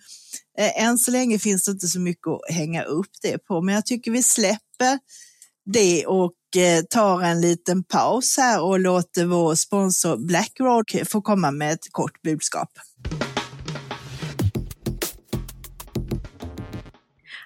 eh, 0.57 0.83
än 0.83 0.97
så 0.97 1.11
länge 1.11 1.39
finns 1.39 1.65
det 1.65 1.71
inte 1.71 1.87
så 1.87 1.99
mycket 1.99 2.27
att 2.27 2.55
hänga 2.55 2.83
upp 2.83 3.11
det 3.21 3.37
på. 3.37 3.61
Men 3.61 3.75
jag 3.75 3.85
tycker 3.85 4.11
vi 4.11 4.23
släpper 4.23 4.99
det 5.65 6.05
och 6.05 6.33
eh, 6.57 6.83
tar 6.89 7.21
en 7.21 7.41
liten 7.41 7.83
paus 7.83 8.37
här 8.37 8.63
och 8.63 8.79
låter 8.79 9.25
vår 9.25 9.55
sponsor 9.55 10.17
Blackrock 10.17 10.95
få 11.05 11.21
komma 11.21 11.51
med 11.51 11.73
ett 11.73 11.87
kort 11.91 12.21
budskap. 12.21 12.69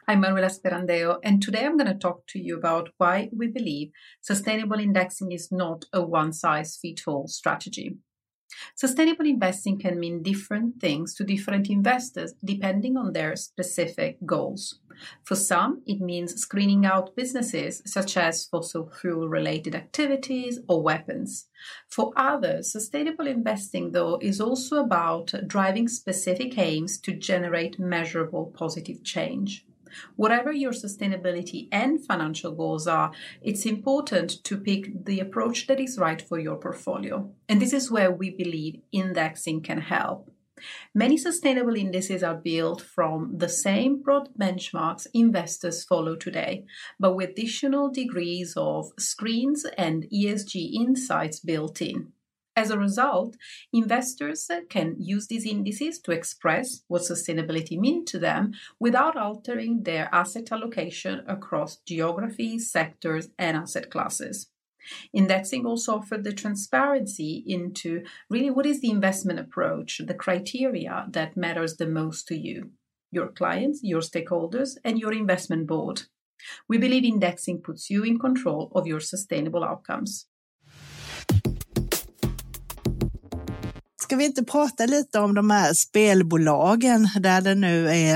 I'm 0.10 0.22
Manuela 0.22 0.48
Sperandeo, 0.48 1.20
and 1.24 1.39
today 1.39 1.63
I'm 1.63 1.78
going 1.78 1.86
to 1.86 1.94
talk 1.94 2.25
to 2.30 2.39
you 2.39 2.58
about 2.58 2.89
why 2.98 3.30
we 3.32 3.46
believe 3.46 3.92
sustainable 4.22 4.80
indexing 4.80 5.32
is 5.32 5.51
not 5.51 5.86
a 5.94 6.01
one 6.01 6.34
size 6.34 6.80
fits 6.82 7.04
all 7.06 7.28
strategy. 7.28 7.96
Sustainable 8.75 9.28
investing 9.28 9.78
can 9.78 10.00
mean 10.00 10.24
different 10.24 10.82
things 10.82 11.13
to 11.13 11.24
different 11.24 11.70
investors 11.70 12.34
depending 12.44 12.98
on 12.98 13.13
their 13.13 13.36
specific 13.36 14.18
goals. 14.25 14.80
For 15.24 15.36
some, 15.36 15.84
it 15.86 16.01
means 16.01 16.42
screening 16.42 16.88
out 16.88 17.16
businesses 17.16 17.84
such 17.86 18.18
as 18.18 18.48
fossil 18.48 18.89
fuel 18.89 19.30
related 19.30 19.75
activities 19.75 20.60
or 20.68 20.82
weapons. 20.82 21.50
For 21.88 22.13
others, 22.16 22.72
sustainable 22.72 23.28
investing, 23.28 23.92
though, 23.92 24.18
is 24.24 24.42
also 24.42 24.78
about 24.78 25.34
driving 25.46 25.88
specific 25.88 26.58
aims 26.58 26.98
to 27.01 27.13
generate 27.13 27.78
measurable 27.78 28.51
positive 28.58 29.04
change. 29.04 29.68
Whatever 30.15 30.51
your 30.51 30.72
sustainability 30.72 31.67
and 31.72 32.05
financial 32.05 32.51
goals 32.51 32.88
are, 32.88 33.12
it's 33.41 33.65
important 33.65 34.43
to 34.43 34.58
pick 34.58 35.05
the 35.05 35.19
approach 35.19 35.67
that 35.67 35.79
is 35.79 35.98
right 35.98 36.22
for 36.22 36.39
your 36.39 36.58
portfolio. 36.58 37.31
And 37.48 37.62
this 37.62 37.74
is 37.74 37.91
where 37.91 38.12
we 38.12 38.29
believe 38.29 38.81
indexing 38.91 39.62
can 39.62 39.81
help. 39.81 40.31
Many 40.93 41.17
sustainable 41.17 41.75
indices 41.75 42.24
are 42.24 42.36
built 42.36 42.81
from 42.81 43.38
the 43.38 43.50
same 43.50 44.01
broad 44.01 44.29
benchmarks 44.38 45.08
investors 45.13 45.84
follow 45.84 46.15
today, 46.15 46.65
but 47.00 47.15
with 47.15 47.29
additional 47.29 47.89
degrees 47.89 48.55
of 48.58 48.91
screens 49.00 49.65
and 49.77 50.05
ESG 50.13 50.74
insights 50.74 51.39
built 51.39 51.81
in. 51.81 52.12
As 52.60 52.72
a 52.72 52.78
result, 52.78 53.38
investors 53.72 54.51
can 54.70 54.98
use 55.00 55.28
these 55.28 55.46
indices 55.46 55.98
to 56.00 56.12
express 56.12 56.84
what 56.89 57.04
sustainability 57.04 57.80
means 57.80 58.12
to 58.12 58.20
them 58.20 58.51
without 58.82 59.16
altering 59.16 59.84
their 59.84 60.10
asset 60.13 60.51
allocation 60.51 61.24
across 61.25 61.78
geographies, 61.88 62.70
sectors, 62.70 63.30
and 63.38 63.56
asset 63.56 63.89
classes. 63.89 64.51
Indexing 65.13 65.66
also 65.66 65.96
offered 65.96 66.25
the 66.25 66.34
transparency 66.34 67.46
into 67.48 68.04
really 68.30 68.50
what 68.50 68.66
is 68.66 68.82
the 68.82 68.92
investment 68.92 69.39
approach, 69.39 70.01
the 70.06 70.13
criteria 70.13 71.08
that 71.12 71.38
matters 71.38 71.78
the 71.78 71.88
most 71.88 72.28
to 72.28 72.36
you, 72.36 72.72
your 73.10 73.30
clients, 73.30 73.80
your 73.84 74.01
stakeholders, 74.01 74.72
and 74.84 75.00
your 75.00 75.13
investment 75.13 75.66
board. 75.66 76.01
We 76.68 76.78
believe 76.78 77.06
indexing 77.06 77.62
puts 77.62 77.89
you 77.89 78.04
in 78.04 78.20
control 78.20 78.70
of 78.75 78.86
your 78.86 79.00
sustainable 79.00 79.63
outcomes. 79.63 80.28
Ska 84.10 84.16
vi 84.16 84.25
inte 84.25 84.44
prata 84.44 84.86
lite 84.86 85.20
om 85.20 85.36
de 85.36 85.50
här 85.50 85.74
spelbolagen 85.74 87.10
där 87.20 87.42
det 87.42 87.56
nu 87.56 87.89
är 87.89 88.16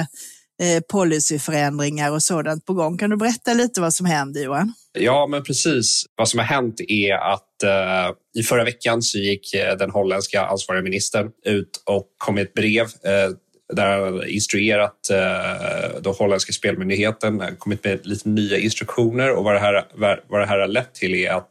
eh, 0.62 0.82
policyförändringar 0.92 2.12
och 2.12 2.24
sådant 2.24 2.66
på 2.66 2.74
gång? 2.74 2.98
Kan 2.98 3.10
du 3.10 3.18
berätta 3.18 3.54
lite 3.54 3.82
vad 3.82 3.94
som 3.94 4.06
händer 4.06 4.44
Johan? 4.44 4.74
Ja, 4.94 5.28
men 5.28 5.44
precis. 5.44 6.06
Vad 6.16 6.30
som 6.30 6.40
har 6.40 6.46
hänt 6.46 6.82
är 6.88 7.14
att 7.14 7.64
eh, 7.64 8.40
i 8.40 8.44
förra 8.44 8.64
veckan 8.64 9.02
så 9.02 9.18
gick 9.18 9.54
eh, 9.54 9.78
den 9.78 9.92
holländska 9.92 10.46
ansvariga 10.46 10.84
ministern 10.84 11.32
ut 11.46 11.84
och 11.86 12.06
kom 12.18 12.36
med 12.36 12.44
ett 12.44 12.54
brev 12.54 12.86
eh, 12.86 13.36
där 13.74 14.00
han 14.00 14.28
instruerat 14.28 15.10
eh, 15.10 16.02
den 16.02 16.14
holländska 16.14 16.54
spelmyndigheten, 16.54 17.42
eh, 17.42 17.50
kommit 17.58 17.84
med 17.84 18.06
lite 18.08 18.30
nya 18.30 18.58
instruktioner 18.58 19.32
och 19.32 19.44
vad 19.44 19.56
det 19.56 19.60
här, 19.60 19.86
vad 20.28 20.42
det 20.42 20.46
här 20.46 20.60
har 20.60 20.68
lett 20.68 20.94
till 20.94 21.16
är 21.16 21.32
att 21.32 21.50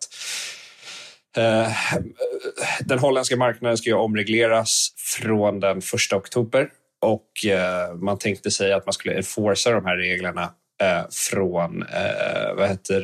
Eh, 1.37 1.73
den 2.81 2.99
holländska 2.99 3.37
marknaden 3.37 3.77
ska 3.77 3.91
ju 3.91 3.97
omregleras 3.97 4.89
från 4.97 5.61
den 5.61 5.79
1 5.79 6.13
oktober 6.13 6.69
och 7.03 7.47
eh, 7.47 7.95
man 7.95 8.19
tänkte 8.19 8.51
sig 8.51 8.73
att 8.73 8.87
man 8.87 8.93
skulle 8.93 9.15
enforca 9.15 9.71
de 9.71 9.85
här 9.85 9.97
reglerna 9.97 10.43
eh, 10.83 11.03
från 11.11 11.85
vad 12.57 12.69
heter 12.69 13.01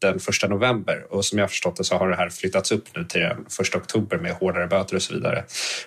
den 0.00 0.16
1 0.16 0.50
november. 0.50 1.06
Och 1.10 1.24
som 1.24 1.38
jag 1.38 1.42
har 1.42 1.48
förstått 1.48 1.76
det 1.76 1.84
så 1.84 1.96
har 1.96 2.08
det 2.08 2.16
här 2.16 2.28
flyttats 2.28 2.72
upp 2.72 2.96
nu 2.96 3.04
till 3.04 3.20
den 3.20 3.46
1 3.60 3.74
oktober 3.76 4.18
med 4.18 4.32
hårdare 4.32 4.66
böter 4.66 4.96
och 4.96 5.02
så 5.02 5.14
vidare. 5.14 5.44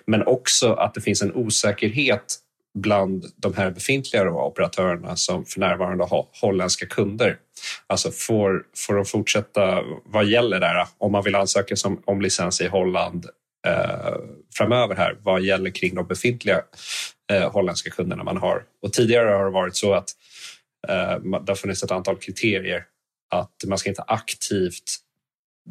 Men 0.08 0.28
också 0.28 0.74
att 0.74 0.94
det 0.94 1.02
finns 1.02 1.22
en 1.22 1.34
osäkerhet 1.34 2.40
bland 2.74 3.26
de 3.36 3.54
här 3.54 3.72
befintliga 3.72 4.32
operatörerna 4.32 5.16
som 5.16 5.46
för 5.46 5.60
närvarande 5.60 6.04
har 6.04 6.28
holländska 6.42 6.86
kunder. 6.86 7.38
Alltså 7.88 8.12
får, 8.12 8.64
får 8.88 8.94
de 8.96 9.06
fortsätta, 9.06 9.84
vad 10.06 10.26
gäller 10.26 10.60
där 10.60 10.88
om 10.98 11.12
man 11.12 11.24
vill 11.24 11.36
ansöka 11.36 11.76
som, 11.76 12.02
om 12.06 12.22
licens 12.22 12.62
i 12.62 12.68
Holland 12.68 13.26
eh, 13.68 14.16
framöver 14.58 14.96
här, 14.96 15.18
vad 15.24 15.42
gäller 15.42 15.70
kring 15.70 15.96
de 15.96 16.08
befintliga 16.08 16.62
eh, 17.32 17.52
holländska 17.52 17.90
kunderna 17.90 18.24
man 18.24 18.38
har? 18.38 18.64
Och 18.82 18.94
tidigare 18.94 19.30
har 19.30 19.46
det 19.46 19.52
varit 19.52 19.76
så 19.76 19.94
att 19.94 20.10
eh, 20.88 21.20
det 21.20 21.52
har 21.52 21.56
funnits 21.56 21.84
ett 21.84 21.92
antal 21.92 22.18
kriterier 22.18 22.86
att 23.34 23.64
man 23.68 23.78
ska 23.78 23.90
inte 23.90 24.04
aktivt 24.08 24.98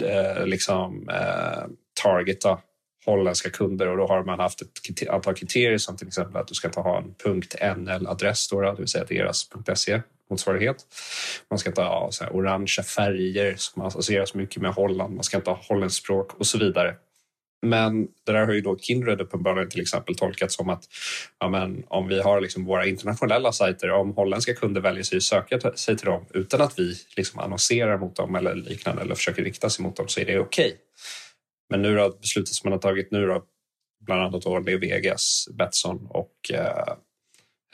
eh, 0.03 0.47
liksom 0.47 1.09
eh, 1.09 1.65
targeta 2.03 2.59
holländska 3.07 3.51
kunder 3.51 3.89
och 3.89 3.97
då 3.97 4.07
har 4.07 4.25
man 4.25 4.39
haft 4.39 4.63
ett 4.63 5.09
antal 5.09 5.35
kriterier 5.35 5.79
som 5.79 5.97
till 5.97 6.07
exempel 6.07 6.37
att 6.37 6.49
du 6.49 6.55
ska 6.55 6.69
inte 6.69 6.81
ha 6.81 6.99
en 6.99 7.85
.nl-adress, 7.85 8.49
det 8.49 8.75
vill 8.79 8.89
säga 8.89 9.05
deras 9.05 9.49
.se 9.75 10.01
motsvarighet. 10.31 10.77
Man 11.51 11.59
ska 11.59 11.71
inte 11.71 11.83
ha 11.83 12.11
så 12.11 12.25
här 12.25 12.37
orangea 12.37 12.85
färger 12.85 13.55
som 13.57 13.83
associeras 13.83 14.35
mycket 14.35 14.63
med 14.63 14.73
Holland. 14.73 15.15
Man 15.15 15.25
ska 15.25 15.37
inte 15.37 15.51
ha 15.51 15.61
holländskt 15.69 16.05
språk 16.05 16.35
och 16.35 16.47
så 16.47 16.59
vidare. 16.59 16.95
Men 17.67 18.07
det 18.27 18.33
där 18.33 18.47
har 18.47 18.53
ju 18.53 18.61
då 18.61 18.79
Kindred 18.79 19.21
uppenbarligen 19.21 19.71
till 19.71 19.81
exempel 19.81 20.15
tolkat 20.15 20.53
som 20.53 20.69
att 20.69 20.85
ja, 21.39 21.49
men, 21.49 21.85
om 21.89 22.09
vi 22.09 22.21
har 22.21 22.41
liksom 22.41 22.65
våra 22.65 22.87
internationella 22.87 23.53
sajter, 23.53 23.91
om 23.91 24.15
holländska 24.15 24.55
kunder 24.55 24.81
väljer 24.81 25.03
sig 25.03 25.17
att 25.17 25.23
söka 25.23 25.61
sig 25.61 25.97
till 25.97 26.07
dem 26.07 26.27
utan 26.35 26.61
att 26.61 26.79
vi 26.79 26.95
liksom 27.17 27.41
annonserar 27.41 27.99
mot 27.99 28.17
dem 28.17 28.35
eller 28.35 28.55
liknande 28.55 29.03
eller 29.03 29.15
försöker 29.15 29.45
rikta 29.45 29.71
sig 29.71 29.85
mot 29.85 29.97
dem 29.97 30.09
så 30.09 30.21
är 30.21 30.25
det 30.25 30.39
okej. 30.39 30.67
Okay. 30.67 30.79
Men 31.73 31.83
nu 31.83 31.97
då, 31.97 32.17
beslutet 32.21 32.55
som 32.55 32.71
man 32.71 32.73
har 32.73 32.81
tagit 32.81 33.11
nu 33.11 33.27
då, 33.27 33.45
bland 34.01 34.23
annat 34.23 34.43
då 34.43 34.61
Vegas, 34.61 35.49
Betsson 35.53 36.07
och 36.11 36.51
eh, 36.51 36.95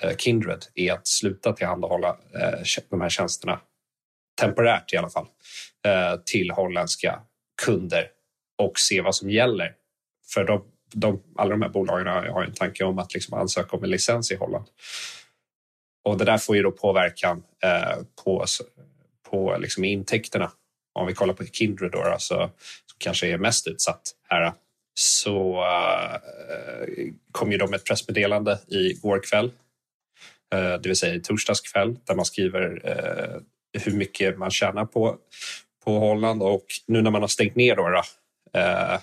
eh, 0.02 0.16
Kindred 0.16 0.64
är 0.74 0.92
att 0.92 1.06
sluta 1.06 1.52
tillhandahålla 1.52 2.08
eh, 2.08 2.82
de 2.90 3.00
här 3.00 3.08
tjänsterna 3.08 3.60
temporärt 4.40 4.92
i 4.92 4.96
alla 4.96 5.10
fall 5.10 5.26
eh, 5.86 6.20
till 6.24 6.50
holländska 6.50 7.20
kunder 7.62 8.10
och 8.58 8.78
se 8.78 9.00
vad 9.00 9.14
som 9.14 9.30
gäller. 9.30 9.74
För 10.34 10.44
de, 10.44 10.64
de, 10.94 11.22
alla 11.36 11.50
de 11.50 11.62
här 11.62 11.68
bolagen 11.68 12.06
har 12.06 12.44
en 12.44 12.54
tanke 12.54 12.84
om 12.84 12.98
att 12.98 13.14
liksom 13.14 13.38
ansöka 13.38 13.76
om 13.76 13.84
en 13.84 13.90
licens 13.90 14.32
i 14.32 14.36
Holland. 14.36 14.66
Och 16.04 16.18
det 16.18 16.24
där 16.24 16.38
får 16.38 16.56
ju 16.56 16.62
då 16.62 16.70
påverkan 16.70 17.42
eh, 17.64 17.98
på, 18.24 18.44
på 19.30 19.56
liksom 19.58 19.84
intäkterna. 19.84 20.52
Om 20.92 21.06
vi 21.06 21.14
kollar 21.14 21.34
på 21.34 21.44
Kindred 21.44 21.90
då, 21.90 22.16
så 22.18 22.50
kanske 22.98 23.26
är 23.26 23.38
mest 23.38 23.66
utsatt 23.66 24.02
här 24.28 24.52
så 24.98 25.60
uh, 25.60 26.16
kom 27.32 27.52
ju 27.52 27.58
de 27.58 27.74
ett 27.74 27.84
pressmeddelande 27.84 28.58
igår 28.68 29.22
kväll, 29.22 29.46
uh, 30.54 30.80
det 30.80 30.86
vill 30.86 30.96
säga 30.96 31.14
i 31.14 31.20
torsdags 31.20 31.60
kväll, 31.60 31.96
där 32.04 32.14
man 32.14 32.24
skriver 32.24 32.88
uh, 32.88 33.40
hur 33.82 33.92
mycket 33.92 34.38
man 34.38 34.50
tjänar 34.50 34.84
på, 34.84 35.16
på 35.84 35.98
Holland 35.98 36.42
och 36.42 36.64
nu 36.86 37.02
när 37.02 37.10
man 37.10 37.20
har 37.20 37.28
stängt 37.28 37.56
ner 37.56 37.76
då, 37.76 38.02
uh, 38.58 38.98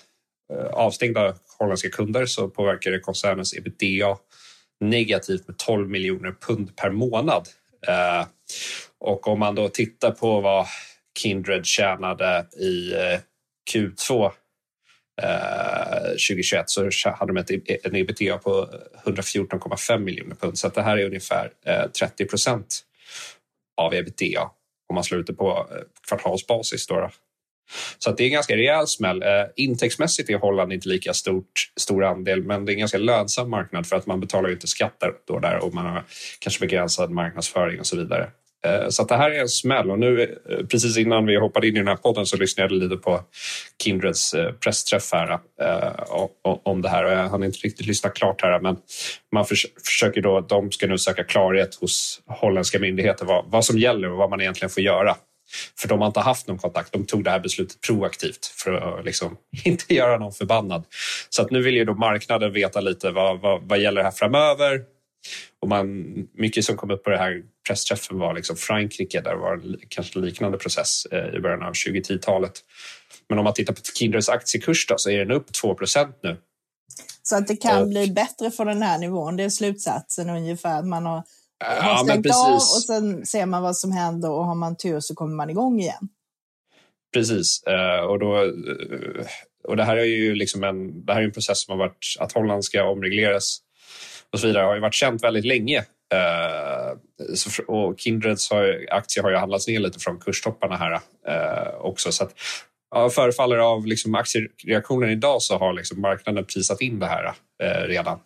avstängda 0.71 1.35
holländska 1.59 1.89
kunder 1.89 2.25
så 2.25 2.49
påverkar 2.49 2.91
det 2.91 2.99
koncernens 2.99 3.53
ebitda 3.53 4.17
negativt 4.79 5.47
med 5.47 5.57
12 5.57 5.89
miljoner 5.89 6.35
pund 6.47 6.75
per 6.75 6.89
månad. 6.89 7.47
och 8.99 9.27
om 9.27 9.39
man 9.39 9.55
då 9.55 9.69
tittar 9.69 10.11
på 10.11 10.41
vad 10.41 10.65
Kindred 11.19 11.65
tjänade 11.65 12.47
i 12.59 12.93
Q2 13.74 14.31
eh, 15.22 16.07
2021 16.10 16.69
så 16.69 17.10
hade 17.10 17.34
de 17.34 17.38
ett, 17.38 17.86
en 17.86 17.95
ebitda 17.95 18.38
på 18.38 18.69
114,5 19.05 20.00
miljoner 20.00 20.36
pund. 20.36 20.57
Så 20.57 20.69
det 20.69 20.81
här 20.81 20.98
är 20.98 21.05
ungefär 21.05 21.51
eh, 21.65 21.88
30 22.00 22.25
procent 22.25 22.79
av 23.77 23.93
ebitda 23.93 24.50
om 24.88 24.95
man 24.95 25.03
slår 25.03 25.19
ut 25.19 25.27
det 25.27 25.34
på 25.34 25.67
eh, 25.72 25.81
kvartalsbasis. 26.07 26.88
Då, 26.88 26.95
då. 26.95 27.10
Så 28.00 28.10
att 28.10 28.17
det 28.17 28.24
är 28.24 28.25
en 28.25 28.34
ganska 28.34 28.55
rejäl 28.55 28.88
smäll. 28.88 29.24
Eh, 29.24 29.29
intäktsmässigt 29.55 30.29
är 30.29 30.38
Holland 30.38 30.74
inte 30.74 30.89
lika 30.89 31.13
stort, 31.13 31.72
stor 31.75 32.03
andel, 32.03 32.43
men 32.43 32.65
det 32.65 32.72
är 32.72 32.74
en 32.74 32.79
ganska 32.79 32.98
lönsam 32.98 33.50
marknad 33.50 33.88
för 33.88 33.95
att 33.95 34.05
man 34.05 34.19
betalar 34.19 34.51
inte 34.51 34.67
skatter 34.67 35.12
då 35.27 35.39
där 35.39 35.63
och 35.63 35.74
man 35.74 35.86
har 35.86 36.03
kanske 36.39 36.60
begränsad 36.60 37.12
marknadsföring 37.12 37.79
och 37.79 37.86
så 37.86 37.98
vidare. 37.98 38.31
Eh, 38.65 38.89
så 38.89 39.01
att 39.01 39.10
det 39.10 39.15
här 39.17 39.31
är 39.31 39.39
en 39.39 39.50
smäll 39.50 39.91
och 39.91 40.00
nu 40.00 40.38
eh, 40.50 40.65
precis 40.65 40.98
innan 40.98 41.25
vi 41.25 41.39
hoppade 41.39 41.67
in 41.67 41.75
i 41.75 41.79
den 41.79 41.88
här 41.88 41.95
podden 41.95 42.25
så 42.25 42.38
lyssnade 42.38 42.74
jag 42.74 42.84
lite 42.84 42.98
på 42.98 43.22
Kindreds 43.84 44.34
eh, 44.34 44.51
pressträff 44.51 45.10
här 45.12 45.39
om 46.63 46.81
det 46.81 46.89
här 46.89 47.03
och 47.05 47.12
jag 47.12 47.29
hann 47.29 47.43
inte 47.43 47.57
riktigt 47.57 47.86
lyssna 47.86 48.10
klart 48.10 48.41
här 48.41 48.60
men 48.60 48.77
man 49.31 49.45
försöker 49.86 50.22
då, 50.22 50.41
de 50.41 50.72
ska 50.72 50.88
nu 50.88 50.98
söka 50.98 51.24
klarhet 51.24 51.75
hos 51.75 52.22
holländska 52.25 52.79
myndigheter 52.79 53.25
vad, 53.25 53.45
vad 53.48 53.65
som 53.65 53.79
gäller 53.79 54.12
och 54.12 54.17
vad 54.17 54.29
man 54.29 54.41
egentligen 54.41 54.69
får 54.69 54.84
göra. 54.84 55.15
För 55.79 55.88
de 55.88 56.00
har 56.00 56.07
inte 56.07 56.19
haft 56.19 56.48
någon 56.48 56.57
kontakt. 56.57 56.91
De 56.91 57.05
tog 57.05 57.24
det 57.24 57.29
här 57.29 57.39
beslutet 57.39 57.81
proaktivt 57.81 58.45
för 58.45 58.74
att 58.74 59.05
liksom 59.05 59.38
inte 59.65 59.93
göra 59.93 60.17
någon 60.17 60.31
förbannad. 60.31 60.84
Så 61.29 61.41
att 61.41 61.51
nu 61.51 61.62
vill 61.62 61.75
ju 61.75 61.86
då 61.86 61.93
marknaden 61.93 62.53
veta 62.53 62.81
lite 62.81 63.12
vad, 63.12 63.39
vad, 63.39 63.62
vad 63.63 63.79
gäller 63.79 64.03
här 64.03 64.12
framöver. 64.12 64.94
Och 65.60 65.67
man, 65.67 66.13
mycket 66.34 66.65
som 66.65 66.77
kom 66.77 66.91
upp 66.91 67.03
på 67.03 67.10
det 67.10 67.17
här 67.17 67.44
pressträffen 67.67 68.20
var 68.20 68.34
liksom 68.34 68.55
Frankrike, 68.55 69.22
där 69.22 69.36
var 69.36 69.58
det 69.58 69.77
kanske 69.89 70.20
en 70.20 70.25
liknande 70.25 70.58
process 70.58 71.05
eh, 71.05 71.36
i 71.36 71.39
början 71.39 71.63
av 71.63 71.74
2010-talet. 71.74 72.53
Men 73.29 73.38
om 73.38 73.44
man 73.44 73.53
tittar 73.53 73.74
på 73.74 73.82
Kindreds 73.96 74.29
aktiekurs 74.29 74.88
då, 74.88 74.96
så 74.98 75.10
är 75.10 75.20
den 75.20 75.32
upp 75.32 75.50
2% 75.63 76.13
nu. 76.24 76.38
Så 77.24 77.36
att 77.36 77.48
det 77.48 77.55
kan 77.55 77.82
och, 77.82 77.88
bli 77.88 78.08
bättre 78.08 78.51
för 78.51 78.65
den 78.65 78.82
här 78.82 78.98
nivån, 78.98 79.38
det 79.38 79.44
är 79.44 79.50
slutsatsen 79.50 80.29
ungefär. 80.29 80.84
Man 80.84 81.05
har, 81.05 81.24
har 81.63 82.03
stängt 82.03 82.36
av 82.36 82.53
och 82.53 82.84
sen 82.88 83.25
ser 83.25 83.46
man 83.46 83.63
vad 83.63 83.77
som 83.77 83.91
händer 83.91 84.32
och 84.32 84.46
har 84.46 84.55
man 84.55 84.77
tur 84.77 85.00
så 85.00 85.15
kommer 85.15 85.36
man 85.36 85.50
igång 85.50 85.79
igen. 85.79 86.10
Precis, 87.13 87.63
eh, 87.63 88.05
och, 88.05 88.20
då, 88.20 88.36
eh, 88.36 88.51
och 89.63 89.77
det 89.77 89.84
här 89.84 89.98
är 89.98 90.03
ju 90.03 90.36
liksom 90.36 90.63
en, 90.63 91.05
det 91.05 91.13
här 91.13 91.22
är 91.22 91.25
en 91.25 91.32
process 91.32 91.62
som 91.62 91.72
har 91.72 91.77
varit 91.77 92.15
att 92.20 92.32
Holland 92.32 92.65
ska 92.65 92.84
omregleras 92.84 93.60
och 94.35 94.39
så 94.39 94.47
vidare 94.47 94.63
har 94.63 94.75
ju 94.75 94.81
varit 94.81 94.93
känt 94.93 95.23
väldigt 95.23 95.45
länge. 95.45 95.85
Eh, 96.13 96.97
och 97.67 97.99
Kindreds 97.99 98.51
har, 98.51 99.21
har 99.21 99.29
ju 99.29 99.35
handlats 99.35 99.67
ner 99.67 99.79
lite 99.79 99.99
från 99.99 100.19
kurstopparna 100.19 100.77
här 100.77 100.99
eh, 101.27 101.75
också. 101.79 102.11
Så 102.11 102.23
att, 102.23 102.33
ja, 102.91 103.09
förefaller 103.09 103.57
av 103.57 103.87
liksom 103.87 104.15
aktiereaktionen 104.15 105.09
idag 105.09 105.41
så 105.41 105.57
har 105.57 105.73
liksom 105.73 106.01
marknaden 106.01 106.45
prisat 106.45 106.81
in 106.81 106.99
det 106.99 107.05
här 107.05 107.33
eh, 107.63 107.87
redan. 107.87 108.19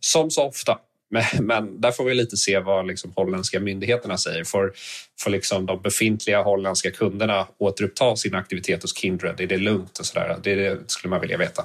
som 0.00 0.30
så 0.30 0.42
ofta. 0.42 0.78
Men, 1.12 1.46
men, 1.46 1.80
där 1.80 1.90
får 1.90 2.04
vi 2.04 2.14
lite 2.14 2.36
se 2.36 2.58
vad 2.58 2.86
liksom 2.86 3.12
holländska 3.16 3.60
myndigheterna 3.60 4.18
säger. 4.18 4.44
Får, 4.44 4.72
får 5.20 5.30
liksom 5.30 5.66
de 5.66 5.82
befintliga 5.82 6.42
holländska 6.42 6.90
kunderna 6.90 7.46
återuppta 7.58 8.16
sin 8.16 8.34
aktivitet 8.34 8.82
hos 8.82 8.96
Kindred? 8.96 9.40
Är 9.40 9.46
det 9.46 9.56
lugnt? 9.56 9.98
och 9.98 10.06
så 10.06 10.18
där? 10.18 10.38
Det, 10.42 10.54
det 10.54 10.90
skulle 10.90 11.10
man 11.10 11.20
vilja 11.20 11.36
veta, 11.36 11.64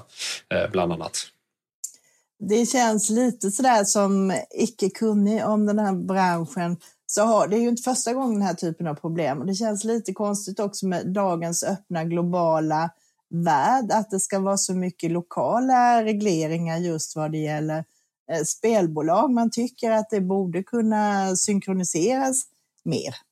bland 0.72 0.94
annat 0.94 1.32
det 2.40 2.66
känns 2.66 3.10
lite 3.10 3.52
sådär 3.52 3.84
som 3.84 4.34
icke 4.50 4.90
kunnig 4.90 5.46
om 5.46 5.66
den 5.66 5.80
här 5.80 5.94
branschen. 5.94 6.78
Så 7.06 7.22
har, 7.22 7.48
det 7.48 7.58
är 7.58 7.60
ju 7.60 7.70
inte 7.70 7.84
första 7.84 8.14
gången 8.14 8.34
den 8.34 8.48
här 8.48 8.54
typen 8.54 8.88
av 8.88 8.96
problem 8.96 9.40
och 9.40 9.46
det 9.46 9.54
känns 9.54 9.84
lite 9.84 10.14
konstigt 10.14 10.60
också 10.60 10.88
med 10.88 11.14
dagens 11.14 11.64
öppna 11.64 12.04
globala 12.04 12.90
värld 13.30 13.92
att 13.92 14.10
det 14.10 14.20
ska 14.20 14.40
vara 14.40 14.58
så 14.58 14.74
mycket 14.74 15.12
lokala 15.12 16.04
regleringar 16.04 16.78
just 16.78 17.16
vad 17.16 17.32
det 17.32 17.38
gäller 17.38 17.86
eh, 18.32 18.44
spelbolag. 18.44 19.32
Man 19.32 19.52
tycker 19.52 19.92
att 19.92 20.10
det 20.10 20.22
borde 20.22 20.64
kunna 20.64 21.36
synkroniseras 21.36 22.44
mer. 22.84 23.27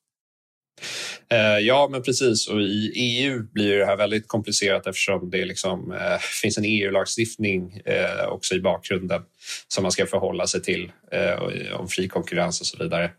Eh, 1.31 1.59
ja, 1.59 1.87
men 1.91 2.03
precis. 2.03 2.47
Och 2.47 2.61
i 2.61 2.91
EU 2.95 3.43
blir 3.53 3.77
det 3.77 3.85
här 3.85 3.97
väldigt 3.97 4.27
komplicerat 4.27 4.87
eftersom 4.87 5.29
det 5.29 5.45
liksom, 5.45 5.91
eh, 5.91 6.17
finns 6.41 6.57
en 6.57 6.65
EU-lagstiftning 6.65 7.81
eh, 7.85 8.27
också 8.27 8.55
i 8.55 8.61
bakgrunden 8.61 9.21
som 9.67 9.81
man 9.81 9.91
ska 9.91 10.05
förhålla 10.05 10.47
sig 10.47 10.61
till 10.61 10.91
eh, 11.11 11.31
eh 11.31 11.79
om 11.79 11.87
fri 11.87 12.07
konkurrens 12.07 12.61
och 12.61 12.67
så 12.67 12.77
vidare. 12.77 13.11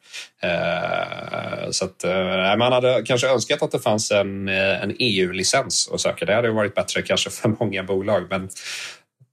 Eh, 0.43 1.71
så 1.71 1.85
att, 1.85 2.05
eh, 2.05 2.57
man 2.57 2.73
hade 2.73 3.03
kanske 3.07 3.29
önskat 3.29 3.63
att 3.63 3.73
det 3.73 3.81
fanns 3.81 4.11
en, 4.11 4.49
eh, 4.49 4.83
en 4.83 4.97
EU-licens 4.99 5.91
att 5.93 6.01
söka. 6.01 6.25
Det 6.25 6.35
hade 6.35 6.51
varit 6.51 6.75
bättre 6.75 7.03
kanske 7.03 7.31
för 7.31 7.49
många 7.49 7.83
bolag, 7.83 8.27
men 8.31 8.49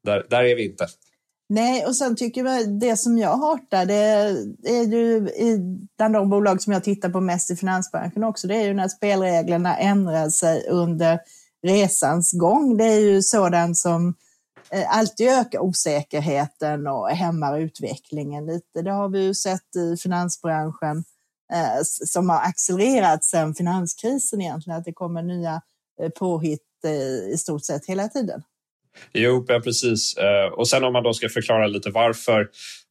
där, 0.03 0.25
där 0.29 0.43
är 0.43 0.55
vi 0.55 0.65
inte. 0.65 0.87
Nej, 1.49 1.85
och 1.85 1.95
sen 1.95 2.15
tycker 2.15 2.45
jag 2.45 2.79
det 2.79 2.97
som 2.97 3.17
jag 3.17 3.37
hatar, 3.37 3.85
det 3.85 3.95
är 4.69 4.83
ju 4.83 5.29
bland 5.97 6.13
de 6.13 6.29
bolag 6.29 6.61
som 6.61 6.73
jag 6.73 6.83
tittar 6.83 7.09
på 7.09 7.21
mest 7.21 7.51
i 7.51 7.55
finansbranschen 7.55 8.23
också, 8.23 8.47
det 8.47 8.55
är 8.55 8.65
ju 8.65 8.73
när 8.73 8.87
spelreglerna 8.87 9.77
ändrar 9.77 10.29
sig 10.29 10.67
under 10.69 11.19
resans 11.67 12.31
gång. 12.31 12.77
Det 12.77 12.85
är 12.85 12.99
ju 12.99 13.21
sådant 13.21 13.77
som 13.77 14.15
eh, 14.69 14.97
alltid 14.97 15.27
ökar 15.27 15.59
osäkerheten 15.59 16.87
och 16.87 17.09
hämmar 17.09 17.59
utvecklingen 17.59 18.45
lite. 18.45 18.81
Det 18.81 18.91
har 18.91 19.09
vi 19.09 19.23
ju 19.23 19.33
sett 19.33 19.75
i 19.75 19.97
finansbranschen 19.97 21.03
eh, 21.53 21.81
som 21.83 22.29
har 22.29 22.39
accelererat 22.39 23.23
sedan 23.23 23.55
finanskrisen 23.55 24.41
egentligen, 24.41 24.79
att 24.79 24.85
det 24.85 24.93
kommer 24.93 25.23
nya 25.23 25.61
eh, 26.01 26.09
påhitt 26.09 26.61
i 27.33 27.37
stort 27.37 27.65
sett 27.65 27.85
hela 27.85 28.09
tiden. 28.09 28.43
Jo, 29.13 29.45
ja, 29.47 29.59
precis. 29.59 30.17
Eh, 30.17 30.53
och 30.53 30.67
sen 30.67 30.83
om 30.83 30.93
man 30.93 31.03
då 31.03 31.13
ska 31.13 31.29
förklara 31.29 31.67
lite 31.67 31.89
varför, 31.89 32.41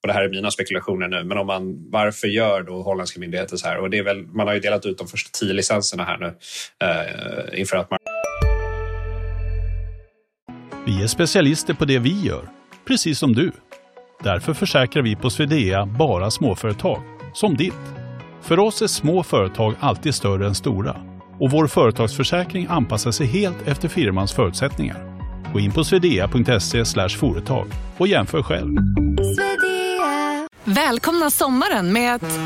och 0.03 0.09
det 0.09 0.13
här 0.13 0.23
är 0.23 0.29
mina 0.29 0.51
spekulationer 0.51 1.09
nu, 1.09 1.25
men 1.25 1.39
om 1.39 1.47
man, 1.47 1.91
varför 1.91 2.29
gör 2.29 2.63
då 2.63 2.83
holländska 2.83 3.21
myndigheter 3.21 3.57
så 3.57 3.69
här? 3.69 3.79
Och 3.79 3.91
det 3.91 3.99
är 3.99 4.03
väl, 4.03 4.27
man 4.27 4.47
har 4.47 4.55
ju 4.55 4.61
delat 4.61 4.87
ut 4.87 4.99
de 4.99 5.09
första 5.09 5.31
tio 5.39 5.53
licenserna 5.53 6.05
här 6.05 6.19
nu 6.19 6.35
eh, 6.87 7.61
inför 7.61 7.77
att 7.77 7.91
man... 7.91 7.99
Vi 10.87 11.03
är 11.03 11.07
specialister 11.07 11.75
på 11.75 11.85
det 11.85 11.99
vi 11.99 12.21
gör, 12.21 12.49
precis 12.87 13.19
som 13.19 13.33
du. 13.33 13.53
Därför 14.23 14.55
försäkrar 14.55 15.03
vi 15.03 15.17
på 15.17 15.31
Swedea 15.31 15.87
bara 15.87 16.31
småföretag, 16.31 17.03
som 17.35 17.57
ditt. 17.57 17.75
För 18.43 18.59
oss 18.59 18.83
är 18.83 18.87
små 18.87 19.23
företag 19.23 19.75
alltid 19.81 20.15
större 20.15 20.47
än 20.47 20.55
stora 20.55 20.97
och 21.41 21.51
vår 21.51 21.67
företagsförsäkring 21.67 22.67
anpassar 22.71 23.11
sig 23.11 23.27
helt 23.27 23.69
efter 23.69 23.89
firmans 23.89 24.33
förutsättningar. 24.33 25.12
Gå 25.53 25.61
in 25.61 25.73
på 25.73 25.85
swedea.se 25.85 26.85
företag 27.09 27.67
och 27.99 28.09
jämför 28.09 28.43
själv. 28.43 28.77
Välkomna 30.65 31.31
sommaren 31.31 31.93
med 31.93 32.15
att... 32.15 32.39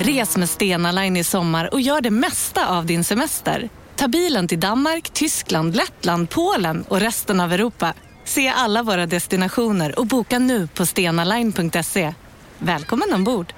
Res 0.00 0.36
med 0.36 0.48
Stena 0.48 0.92
Line 0.92 1.16
i 1.16 1.24
sommar 1.24 1.74
och 1.74 1.80
gör 1.80 2.00
det 2.00 2.10
mesta 2.10 2.68
av 2.68 2.86
din 2.86 3.04
semester. 3.04 3.68
Ta 3.96 4.08
bilen 4.08 4.48
till 4.48 4.60
Danmark, 4.60 5.10
Tyskland, 5.10 5.76
Lettland, 5.76 6.30
Polen 6.30 6.84
och 6.88 7.00
resten 7.00 7.40
av 7.40 7.52
Europa. 7.52 7.94
Se 8.24 8.48
alla 8.48 8.82
våra 8.82 9.06
destinationer 9.06 9.98
och 9.98 10.06
boka 10.06 10.38
nu 10.38 10.66
på 10.66 10.86
stenaline.se. 10.86 12.14
Välkommen 12.58 13.14
ombord! 13.14 13.52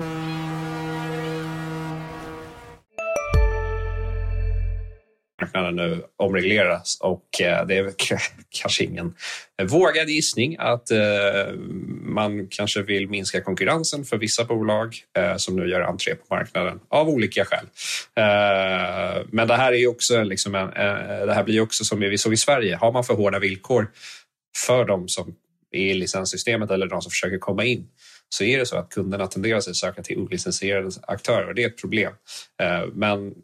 Marknaden 5.41 5.77
nu 5.77 6.03
omregleras 6.17 6.99
och 7.01 7.41
eh, 7.41 7.67
det 7.67 7.77
är 7.77 7.93
kanske 8.51 8.85
ingen 8.85 9.15
vågad 9.63 10.09
gissning 10.09 10.57
att 10.59 10.91
eh, 10.91 11.55
man 12.03 12.49
kanske 12.51 12.83
vill 12.83 13.09
minska 13.09 13.41
konkurrensen 13.41 14.05
för 14.05 14.19
vissa 14.19 14.45
bolag 14.45 14.97
eh, 15.19 15.37
som 15.37 15.57
nu 15.57 15.69
gör 15.69 15.81
entré 15.81 16.15
på 16.15 16.35
marknaden 16.35 16.81
av 16.89 17.09
olika 17.09 17.45
skäl. 17.45 17.67
Men 19.31 19.49
det 19.49 19.55
här 19.55 19.73
är 19.73 19.77
ju 19.77 19.87
också 19.87 20.23
liksom 20.23 20.55
en, 20.55 20.69
det 21.27 21.35
här 21.35 21.45
blir 21.45 21.61
också 21.61 21.85
som 21.85 22.01
vi 22.01 22.19
såg 22.19 22.33
i 22.33 22.37
Sverige. 22.37 22.77
Har 22.77 22.93
man 22.93 23.05
för 23.05 23.15
hårda 23.15 23.39
villkor 23.39 23.91
för 24.67 24.85
de 24.85 25.09
som 25.09 25.35
är 25.71 25.81
i 25.81 25.95
licenssystemet 25.95 26.71
eller 26.71 26.87
de 26.87 27.03
som 27.03 27.11
försöker 27.11 27.39
komma 27.39 27.65
in 27.65 27.89
så 28.29 28.45
är 28.45 28.59
det 28.59 28.67
så 28.67 28.77
att 28.77 28.91
kunderna 28.91 29.27
tenderar 29.27 29.59
att 29.59 29.77
söka 29.77 30.03
till 30.03 30.19
olicensierade 30.19 30.91
aktörer 31.03 31.49
och 31.49 31.55
det 31.55 31.63
är 31.63 31.67
ett 31.67 31.81
problem. 31.81 32.13
Men 32.93 33.35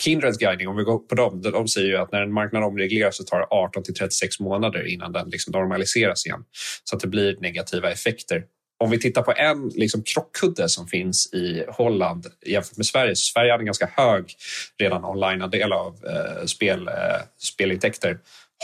Kindreds 0.00 0.38
guidning, 0.38 0.68
om 0.68 0.76
vi 0.76 0.82
går 0.82 0.98
på 0.98 1.14
dem, 1.14 1.42
de 1.42 1.68
säger 1.68 1.88
ju 1.88 1.96
att 1.96 2.12
när 2.12 2.22
en 2.22 2.32
marknad 2.32 2.64
omregleras 2.64 3.16
så 3.16 3.24
tar 3.24 3.38
det 3.38 3.46
18 3.50 3.82
till 3.82 3.94
36 3.94 4.40
månader 4.40 4.86
innan 4.86 5.12
den 5.12 5.30
liksom 5.30 5.52
normaliseras 5.52 6.26
igen. 6.26 6.44
Så 6.84 6.96
att 6.96 7.02
det 7.02 7.08
blir 7.08 7.36
negativa 7.40 7.90
effekter. 7.90 8.44
Om 8.78 8.90
vi 8.90 8.98
tittar 8.98 9.22
på 9.22 9.32
en 9.36 9.68
liksom 9.68 10.02
krockkudde 10.02 10.68
som 10.68 10.86
finns 10.86 11.34
i 11.34 11.64
Holland 11.68 12.26
jämfört 12.46 12.76
med 12.76 12.86
Sverige. 12.86 13.16
Sverige 13.16 13.50
hade 13.50 13.62
en 13.62 13.66
ganska 13.66 13.90
hög 13.96 14.34
redan 14.78 15.04
online-andel 15.04 15.72
av 15.72 15.94
eh, 16.06 16.46
spel, 16.46 16.88
eh, 16.88 16.94
spelintäkter. 17.38 18.18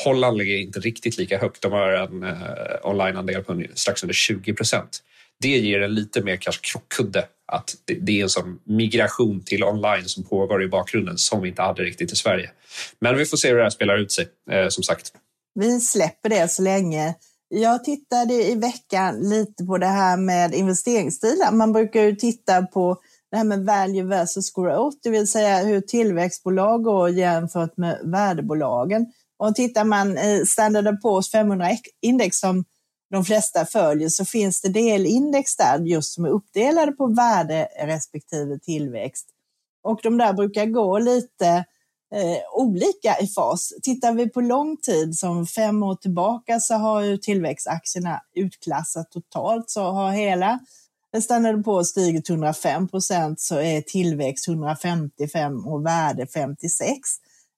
Holland 0.05 0.39
ligger 0.39 0.57
inte 0.57 0.81
riktigt 0.81 1.19
lika 1.19 1.39
högt. 1.39 1.63
De 1.63 1.73
har 1.73 1.93
en 1.93 2.23
eh, 2.23 2.37
online-andel 2.83 3.45
på 3.45 3.63
strax 3.75 4.03
under 4.03 4.15
20 4.15 4.55
procent. 4.55 5.03
Det 5.41 5.59
ger 5.59 5.81
en 5.81 5.95
lite 5.95 6.23
mer 6.23 6.37
kanske 6.37 6.63
krockkudde 6.63 7.25
att 7.53 7.75
det, 8.01 8.19
är 8.19 8.23
en 8.23 8.29
sån 8.29 8.59
migration 8.65 9.43
till 9.45 9.65
online 9.65 10.05
som 10.05 10.25
pågår 10.25 10.63
i 10.63 10.69
bakgrunden 10.69 11.19
som 11.19 11.43
vi 11.43 11.49
inte 11.49 11.63
hade 11.63 11.83
riktigt 11.83 12.13
i 12.13 12.17
Sverige. 12.17 12.51
Men 12.99 13.17
vi 13.17 13.27
får 13.27 13.37
se 13.37 13.49
hur 13.49 13.57
det 13.57 13.63
här 13.63 13.71
spelar 13.71 13.99
ut 13.99 14.13
sig, 14.13 14.29
eh, 14.51 14.69
som 14.69 14.85
sagt. 14.85 15.13
Vi 15.55 15.81
släpper 15.81 16.29
det 16.29 16.51
så 16.51 16.63
länge. 16.63 17.15
Jag 17.49 17.85
tittade 17.85 18.35
i 18.35 18.55
veckan 18.55 19.29
lite 19.29 19.65
på 19.65 19.79
det 19.79 19.87
här 19.87 20.17
med 20.17 20.55
investeringsstilar. 20.55 21.53
Man 21.53 21.73
brukar 21.73 22.03
ju 22.03 22.17
titta 22.17 22.63
på 22.63 23.01
det 23.31 23.37
här 23.37 23.45
med 23.45 23.65
value 23.65 24.03
versus 24.03 24.53
growth, 24.55 24.97
det 25.03 25.11
vill 25.11 25.29
säga 25.29 25.59
hur 25.59 25.81
tillväxtbolag 25.81 26.83
går 26.83 27.11
jämfört 27.11 27.77
med 27.77 28.01
värdebolagen. 28.05 29.07
Och 29.39 29.55
tittar 29.55 29.85
man 29.85 30.19
i 30.19 30.45
Standard 30.47 30.95
Poor's 31.05 31.35
500-index 31.35 32.31
som 32.33 32.65
de 33.13 33.25
flesta 33.25 33.67
följer 33.67 34.09
så 34.09 34.25
finns 34.25 34.61
det 34.61 34.69
delindex 34.69 35.57
där 35.57 35.79
just 35.79 36.15
som 36.15 36.25
är 36.25 36.29
uppdelade 36.29 36.93
på 36.93 37.07
värde 37.07 37.69
respektive 37.85 38.59
tillväxt. 38.59 39.27
Och 39.83 40.01
de 40.03 40.19
där 40.19 40.33
brukar 40.33 40.67
gå 40.67 40.99
lite 40.99 41.47
eh, 42.15 42.39
olika 42.55 43.19
i 43.21 43.27
fas. 43.27 43.73
Tittar 43.83 44.13
vi 44.13 44.29
på 44.29 44.41
lång 44.41 44.77
tid, 44.77 45.19
som 45.19 45.47
fem 45.47 45.83
år 45.83 45.95
tillbaka, 45.95 46.61
så 46.61 46.75
har 46.75 47.03
ju 47.03 47.17
tillväxtaktierna 47.17 48.21
utklassat 48.35 49.11
totalt. 49.11 49.71
Så 49.71 49.83
har 49.83 50.11
hela 50.13 50.61
Standard 51.23 51.65
på 51.65 51.85
stigit 51.85 52.31
105 52.31 52.89
procent 52.89 53.41
så 53.41 53.61
är 53.61 53.81
tillväxt 53.81 54.49
155 54.49 55.67
och 55.67 55.87
värde 55.87 56.27
56. 56.27 56.89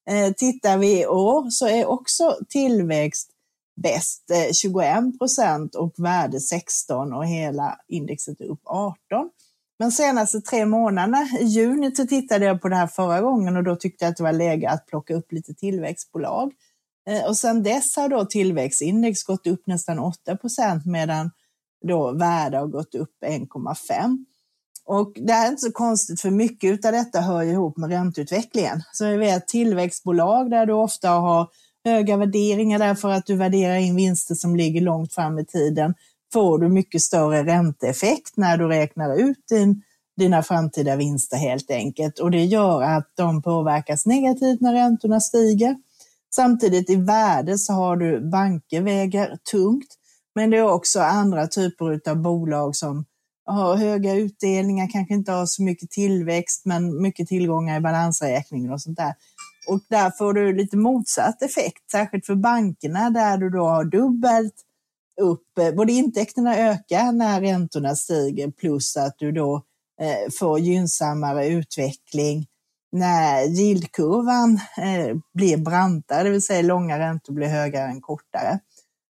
Eh, 0.09 0.33
tittar 0.33 0.77
vi 0.77 1.01
i 1.01 1.05
år 1.05 1.49
så 1.49 1.67
är 1.67 1.85
också 1.85 2.37
tillväxt 2.49 3.29
bäst 3.75 4.31
eh, 4.31 4.53
21 4.53 5.19
procent 5.19 5.75
och 5.75 5.93
värde 5.97 6.39
16 6.39 7.13
och 7.13 7.25
hela 7.25 7.77
indexet 7.87 8.41
är 8.41 8.45
upp 8.45 8.61
18. 8.65 9.29
Men 9.79 9.91
senaste 9.91 10.41
tre 10.41 10.65
månaderna, 10.65 11.27
i 11.41 11.45
juni, 11.45 11.95
så 11.95 12.07
tittade 12.07 12.45
jag 12.45 12.61
på 12.61 12.69
det 12.69 12.75
här 12.75 12.87
förra 12.87 13.21
gången 13.21 13.57
och 13.57 13.63
då 13.63 13.75
tyckte 13.75 14.05
jag 14.05 14.11
att 14.11 14.17
det 14.17 14.23
var 14.23 14.33
läge 14.33 14.69
att 14.69 14.87
plocka 14.87 15.15
upp 15.15 15.31
lite 15.31 15.53
tillväxtbolag. 15.53 16.51
Eh, 17.09 17.25
och 17.25 17.37
sedan 17.37 17.63
dess 17.63 17.95
har 17.95 18.09
då 18.09 18.25
tillväxtindex 18.25 19.23
gått 19.23 19.47
upp 19.47 19.67
nästan 19.67 19.99
8 19.99 20.37
procent 20.37 20.85
medan 20.85 21.31
då 21.87 22.11
värde 22.11 22.57
har 22.57 22.67
gått 22.67 22.95
upp 22.95 23.13
1,5. 23.25 24.25
Och 24.85 25.13
det 25.15 25.33
här 25.33 25.45
är 25.45 25.49
inte 25.49 25.61
så 25.61 25.71
konstigt 25.71 26.21
för 26.21 26.29
mycket 26.29 26.85
av 26.85 26.91
detta 26.91 27.21
hör 27.21 27.43
ihop 27.43 27.77
med 27.77 27.89
ränteutvecklingen. 27.89 28.83
Så 28.93 29.05
vi 29.05 29.17
vet 29.17 29.47
tillväxtbolag 29.47 30.49
där 30.49 30.65
du 30.65 30.73
ofta 30.73 31.09
har 31.09 31.47
höga 31.85 32.17
värderingar 32.17 32.79
därför 32.79 33.09
att 33.09 33.25
du 33.25 33.35
värderar 33.35 33.75
in 33.75 33.95
vinster 33.95 34.35
som 34.35 34.55
ligger 34.55 34.81
långt 34.81 35.13
fram 35.13 35.39
i 35.39 35.45
tiden 35.45 35.93
får 36.33 36.59
du 36.59 36.69
mycket 36.69 37.01
större 37.01 37.43
ränteeffekt 37.43 38.37
när 38.37 38.57
du 38.57 38.67
räknar 38.67 39.19
ut 39.19 39.47
din, 39.49 39.81
dina 40.17 40.43
framtida 40.43 40.95
vinster 40.95 41.37
helt 41.37 41.71
enkelt. 41.71 42.19
Och 42.19 42.31
det 42.31 42.45
gör 42.45 42.81
att 42.81 43.11
de 43.15 43.41
påverkas 43.41 44.05
negativt 44.05 44.61
när 44.61 44.73
räntorna 44.73 45.19
stiger. 45.19 45.75
Samtidigt 46.35 46.89
i 46.89 46.95
värde 46.95 47.57
så 47.57 47.73
har 47.73 47.97
du 47.97 48.29
banker 48.29 48.81
väger 48.81 49.37
tungt, 49.51 49.87
men 50.35 50.49
det 50.49 50.57
är 50.57 50.71
också 50.71 50.99
andra 50.99 51.47
typer 51.47 52.09
av 52.09 52.17
bolag 52.17 52.75
som 52.75 53.05
har 53.45 53.75
höga 53.75 54.13
utdelningar, 54.13 54.89
kanske 54.91 55.13
inte 55.13 55.31
har 55.31 55.45
så 55.45 55.63
mycket 55.63 55.91
tillväxt, 55.91 56.65
men 56.65 57.01
mycket 57.01 57.27
tillgångar 57.27 57.77
i 57.77 57.81
balansräkningen 57.81 58.71
och 58.71 58.81
sånt 58.81 58.97
där. 58.97 59.13
Och 59.67 59.79
där 59.89 60.11
får 60.17 60.33
du 60.33 60.53
lite 60.53 60.77
motsatt 60.77 61.41
effekt, 61.41 61.91
särskilt 61.91 62.25
för 62.25 62.35
bankerna 62.35 63.09
där 63.09 63.37
du 63.37 63.49
då 63.49 63.63
har 63.65 63.83
dubbelt 63.83 64.55
upp, 65.21 65.57
eh, 65.59 65.75
både 65.75 65.91
intäkterna 65.91 66.57
ökar 66.57 67.11
när 67.11 67.41
räntorna 67.41 67.95
stiger 67.95 68.51
plus 68.51 68.97
att 68.97 69.15
du 69.17 69.31
då 69.31 69.55
eh, 70.01 70.31
får 70.39 70.59
gynnsammare 70.59 71.47
utveckling. 71.47 72.47
När 72.91 73.59
yieldkurvan 73.59 74.59
eh, 74.77 75.17
blir 75.33 75.57
brantare, 75.57 76.23
det 76.23 76.29
vill 76.29 76.41
säga 76.41 76.61
långa 76.61 76.99
räntor 76.99 77.33
blir 77.33 77.47
högre 77.47 77.79
än 77.79 78.01
kortare. 78.01 78.59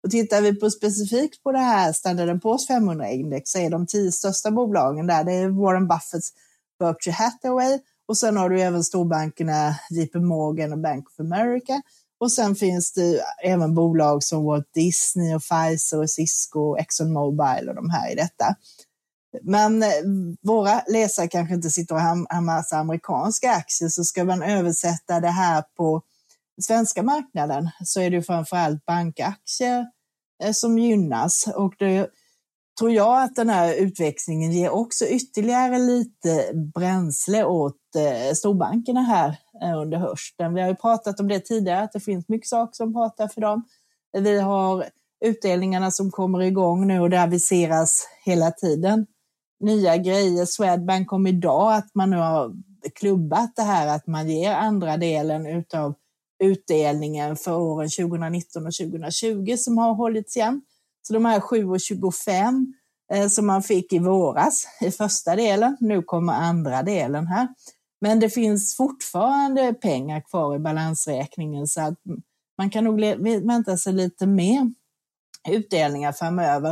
Och 0.05 0.11
tittar 0.11 0.43
vi 0.43 0.55
på 0.55 0.71
specifikt 0.71 1.43
på 1.43 1.53
det 1.53 1.59
här 1.59 1.93
Standard 1.93 2.29
Poor's 2.29 2.69
500-index 2.71 3.43
så 3.45 3.59
är 3.59 3.71
de 3.71 3.87
tio 3.87 4.13
största 4.13 4.51
bolagen 4.51 5.07
där, 5.07 5.25
det 5.25 5.33
är 5.33 5.49
Warren 5.49 5.89
Buffetts 5.89 6.33
Berkshire 6.79 7.15
Hathaway 7.15 7.79
och 8.11 8.19
sen 8.19 8.37
har 8.37 8.51
du 8.51 8.61
även 8.61 8.85
storbankerna 8.85 9.75
JP 9.91 10.19
Morgan 10.19 10.73
och 10.73 10.79
Bank 10.79 11.09
of 11.09 11.21
America. 11.21 11.83
Och 12.21 12.33
sen 12.33 12.55
finns 12.55 12.93
det 12.93 13.21
även 13.45 13.75
bolag 13.75 14.23
som 14.23 14.45
Walt 14.45 14.75
Disney 14.75 15.35
och 15.35 15.43
Pfizer 15.43 16.01
och 16.01 16.11
Cisco 16.11 16.61
och 16.61 16.79
Exxon 16.79 17.13
Mobil 17.13 17.69
och 17.69 17.75
de 17.75 17.91
här 17.91 18.13
i 18.13 18.15
detta. 18.15 18.55
Men 19.43 19.83
eh, 19.83 19.89
våra 20.43 20.83
läsare 20.89 21.29
kanske 21.29 21.55
inte 21.55 21.71
sitter 21.71 21.95
och 21.95 22.01
har 22.01 22.27
en 22.37 22.45
massa 22.45 22.77
amerikanska 22.77 23.51
aktier, 23.51 23.89
så 23.89 24.05
ska 24.05 24.25
man 24.25 24.43
översätta 24.43 25.21
det 25.21 25.31
här 25.31 25.65
på 25.77 26.03
svenska 26.63 27.03
marknaden 27.03 27.71
så 27.85 28.01
är 28.01 28.11
det 28.11 28.23
framförallt 28.23 28.87
bankaktier 28.87 29.87
eh, 30.43 30.53
som 30.53 30.79
gynnas. 30.79 31.49
Och 31.55 31.75
det 31.79 32.11
tror 32.79 32.91
jag 32.91 33.23
att 33.23 33.37
den 33.37 33.49
här 33.49 33.75
utväxlingen 33.75 34.53
ger 34.53 34.71
också 34.71 35.07
ytterligare 35.07 35.79
lite 35.79 36.53
bränsle 36.75 37.45
åt 37.45 37.77
Eh, 37.97 38.35
storbankerna 38.35 39.01
här 39.03 39.37
eh, 39.63 39.79
under 39.79 39.99
hösten. 39.99 40.55
Vi 40.55 40.61
har 40.61 40.69
ju 40.69 40.75
pratat 40.75 41.21
om 41.21 41.29
det 41.29 41.41
tidigare, 41.41 41.83
att 41.83 41.93
det 41.93 42.01
finns 42.01 42.29
mycket 42.29 42.49
saker 42.49 42.73
som 42.73 42.93
pratar 42.93 43.29
för 43.29 43.41
dem. 43.41 43.65
Vi 44.13 44.41
har 44.41 44.85
utdelningarna 45.25 45.91
som 45.91 46.11
kommer 46.11 46.41
igång 46.43 46.87
nu 46.87 47.01
och 47.01 47.11
det 47.11 47.23
aviseras 47.23 48.09
hela 48.25 48.51
tiden 48.51 49.07
nya 49.61 49.97
grejer. 49.97 50.45
Swedbank 50.45 51.09
kom 51.09 51.27
idag 51.27 51.75
att 51.75 51.95
man 51.95 52.11
nu 52.11 52.17
har 52.17 52.53
klubbat 52.95 53.57
det 53.57 53.63
här 53.63 53.97
att 53.97 54.07
man 54.07 54.29
ger 54.29 54.55
andra 54.55 54.97
delen 54.97 55.47
utav 55.47 55.95
utdelningen 56.43 57.37
för 57.37 57.53
åren 57.53 57.89
2019 57.89 58.67
och 58.67 58.73
2020 58.73 59.55
som 59.57 59.79
har 59.79 59.95
hållits 59.95 60.37
igen. 60.37 60.63
Så 61.03 61.15
de 61.15 61.25
här 61.25 61.41
7,25 61.41 62.67
eh, 63.13 63.29
som 63.29 63.47
man 63.47 63.63
fick 63.63 63.93
i 63.93 63.99
våras 63.99 64.67
i 64.81 64.91
första 64.91 65.37
delen, 65.37 65.77
nu 65.81 66.03
kommer 66.03 66.33
andra 66.33 66.83
delen 66.83 67.27
här. 67.27 67.49
Men 68.01 68.21
det 68.21 68.31
finns 68.31 68.77
fortfarande 68.77 69.75
pengar 69.75 70.21
kvar 70.21 70.57
i 70.57 70.59
balansräkningen 70.59 71.67
så 71.67 71.81
att 71.81 71.95
man 72.59 72.71
kan 72.71 72.85
nog 72.85 73.01
vänta 73.47 73.77
sig 73.77 73.93
lite 73.93 74.27
mer 74.27 74.73
utdelningar 75.49 76.13
framöver. 76.13 76.71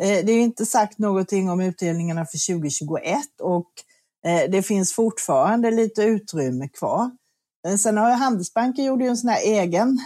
Eh, 0.00 0.24
det 0.24 0.32
är 0.32 0.40
inte 0.40 0.66
sagt 0.66 0.98
någonting 0.98 1.50
om 1.50 1.60
utdelningarna 1.60 2.26
för 2.26 2.54
2021 2.54 3.18
och 3.40 3.70
eh, 4.26 4.50
det 4.50 4.62
finns 4.62 4.92
fortfarande 4.92 5.70
lite 5.70 6.02
utrymme 6.02 6.68
kvar. 6.68 7.10
Eh, 7.68 7.76
sen 7.76 7.96
har 7.96 8.10
Handelsbanken 8.10 8.84
gjort 8.84 9.02
en 9.02 9.16
sån 9.16 9.30
här 9.30 9.42
egen 9.44 9.98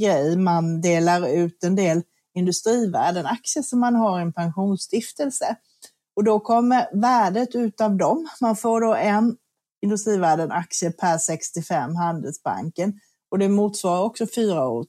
grej. 0.00 0.36
Man 0.36 0.80
delar 0.80 1.28
ut 1.28 1.64
en 1.64 1.76
del 1.76 2.02
Industrivärden-aktier 2.34 3.62
som 3.62 3.80
man 3.80 3.94
har 3.94 4.18
i 4.18 4.22
en 4.22 4.32
pensionsstiftelse. 4.32 5.56
Och 6.16 6.24
då 6.24 6.40
kommer 6.40 7.00
värdet 7.00 7.54
utav 7.54 7.96
dem, 7.96 8.28
man 8.40 8.56
får 8.56 8.80
då 8.80 8.94
en 8.94 9.36
Industrivärden 9.82 10.52
aktier 10.52 10.90
per 10.90 11.18
65 11.18 11.96
Handelsbanken 11.96 13.00
och 13.30 13.38
det 13.38 13.48
motsvarar 13.48 14.02
också 14.02 14.26
fyra 14.34 14.68
år, 14.68 14.86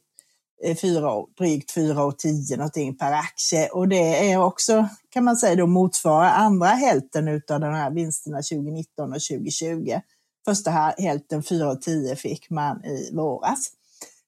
eh, 0.64 0.78
fyra 0.78 1.14
år, 1.14 1.30
drygt 1.38 1.72
4 1.72 2.04
och 2.04 2.20
10 2.20 2.58
någonting 2.58 2.98
per 2.98 3.12
aktie 3.12 3.70
och 3.70 3.88
det 3.88 4.32
är 4.32 4.44
också 4.44 4.90
kan 5.10 5.24
man 5.24 5.38
säga 5.38 5.56
då 5.56 5.68
motsvarar 5.68 6.30
andra 6.30 6.68
hälften 6.68 7.28
av 7.28 7.60
de 7.60 7.74
här 7.74 7.92
vinsterna 7.92 8.38
2019 8.38 9.14
och 9.14 9.22
2020. 9.22 10.00
Första 10.46 10.72
hälften 10.98 11.44
4 11.44 11.72
och 11.72 11.82
10 11.82 12.16
fick 12.16 12.50
man 12.50 12.86
i 12.86 13.12
våras. 13.14 13.72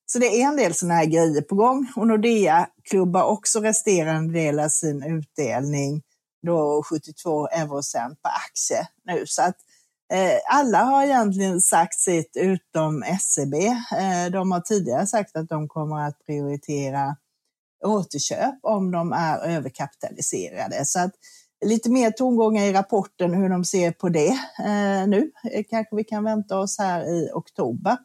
Så 0.06 0.20
det 0.20 0.42
är 0.42 0.48
en 0.48 0.56
del 0.56 0.74
sådana 0.74 0.94
här 0.94 1.06
grejer 1.06 1.42
på 1.42 1.56
gång 1.56 1.92
och 1.96 2.08
Nordea 2.08 2.68
klubbar 2.84 3.24
också 3.24 3.60
resterande 3.60 4.34
del 4.34 4.60
av 4.60 4.70
sin 4.70 5.04
utdelning, 5.04 6.02
då 6.46 6.84
72 6.84 7.48
eurocent 7.48 8.22
per 8.22 8.30
aktie 8.30 8.88
nu. 9.06 9.24
Så 9.28 9.42
att 9.42 9.56
Eh, 10.14 10.40
alla 10.58 10.78
har 10.78 11.04
egentligen 11.04 11.62
sagt 11.62 12.00
sitt 12.00 12.38
utom 12.38 13.04
SEB. 13.22 13.54
Eh, 13.54 14.32
de 14.32 14.52
har 14.52 14.60
tidigare 14.60 15.08
sagt 15.08 15.36
att 15.36 15.50
de 15.50 15.68
kommer 15.68 16.08
att 16.08 16.26
prioritera 16.26 17.16
återköp 17.86 18.56
om 18.62 18.92
de 18.92 19.14
är 19.14 19.38
överkapitaliserade. 19.38 20.86
Så 20.86 21.00
att 21.00 21.12
lite 21.66 21.92
mer 21.92 22.12
tongångar 22.12 22.64
i 22.64 22.74
rapporten 22.74 23.34
hur 23.34 23.50
de 23.50 23.66
ser 23.66 23.92
på 23.92 24.10
det 24.10 24.38
eh, 24.60 25.08
nu. 25.08 25.32
Kanske 25.70 25.96
vi 25.96 26.04
kan 26.04 26.24
vänta 26.24 26.60
oss 26.60 26.80
här 26.80 27.06
i 27.10 27.30
oktober. 27.34 27.98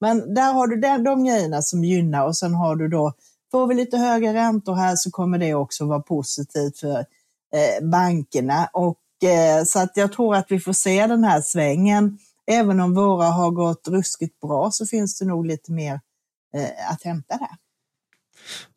Men 0.00 0.34
där 0.34 0.52
har 0.52 0.66
du 0.66 0.80
de, 0.80 1.04
de 1.04 1.24
grejerna 1.24 1.62
som 1.62 1.84
gynnar 1.84 2.26
och 2.26 2.36
sen 2.36 2.54
har 2.54 2.76
du 2.76 2.88
då, 2.88 3.12
får 3.50 3.66
vi 3.66 3.74
lite 3.74 3.98
högre 3.98 4.34
räntor 4.34 4.74
här 4.74 4.96
så 4.96 5.10
kommer 5.10 5.38
det 5.38 5.54
också 5.54 5.86
vara 5.86 6.00
positivt 6.00 6.78
för 6.78 7.04
bankerna. 7.82 8.70
Och, 8.72 8.98
Eh, 9.22 9.64
så 9.64 9.78
att 9.78 9.92
jag 9.94 10.12
tror 10.12 10.34
att 10.36 10.46
vi 10.48 10.60
får 10.60 10.72
se 10.72 11.06
den 11.06 11.24
här 11.24 11.40
svängen. 11.40 12.18
Även 12.46 12.80
om 12.80 12.94
våra 12.94 13.24
har 13.24 13.50
gått 13.50 13.88
ruskigt 13.88 14.40
bra 14.40 14.70
så 14.70 14.86
finns 14.86 15.18
det 15.18 15.24
nog 15.24 15.46
lite 15.46 15.72
mer 15.72 16.00
eh, 16.56 16.92
att 16.92 17.02
hämta 17.02 17.36
där. 17.36 17.56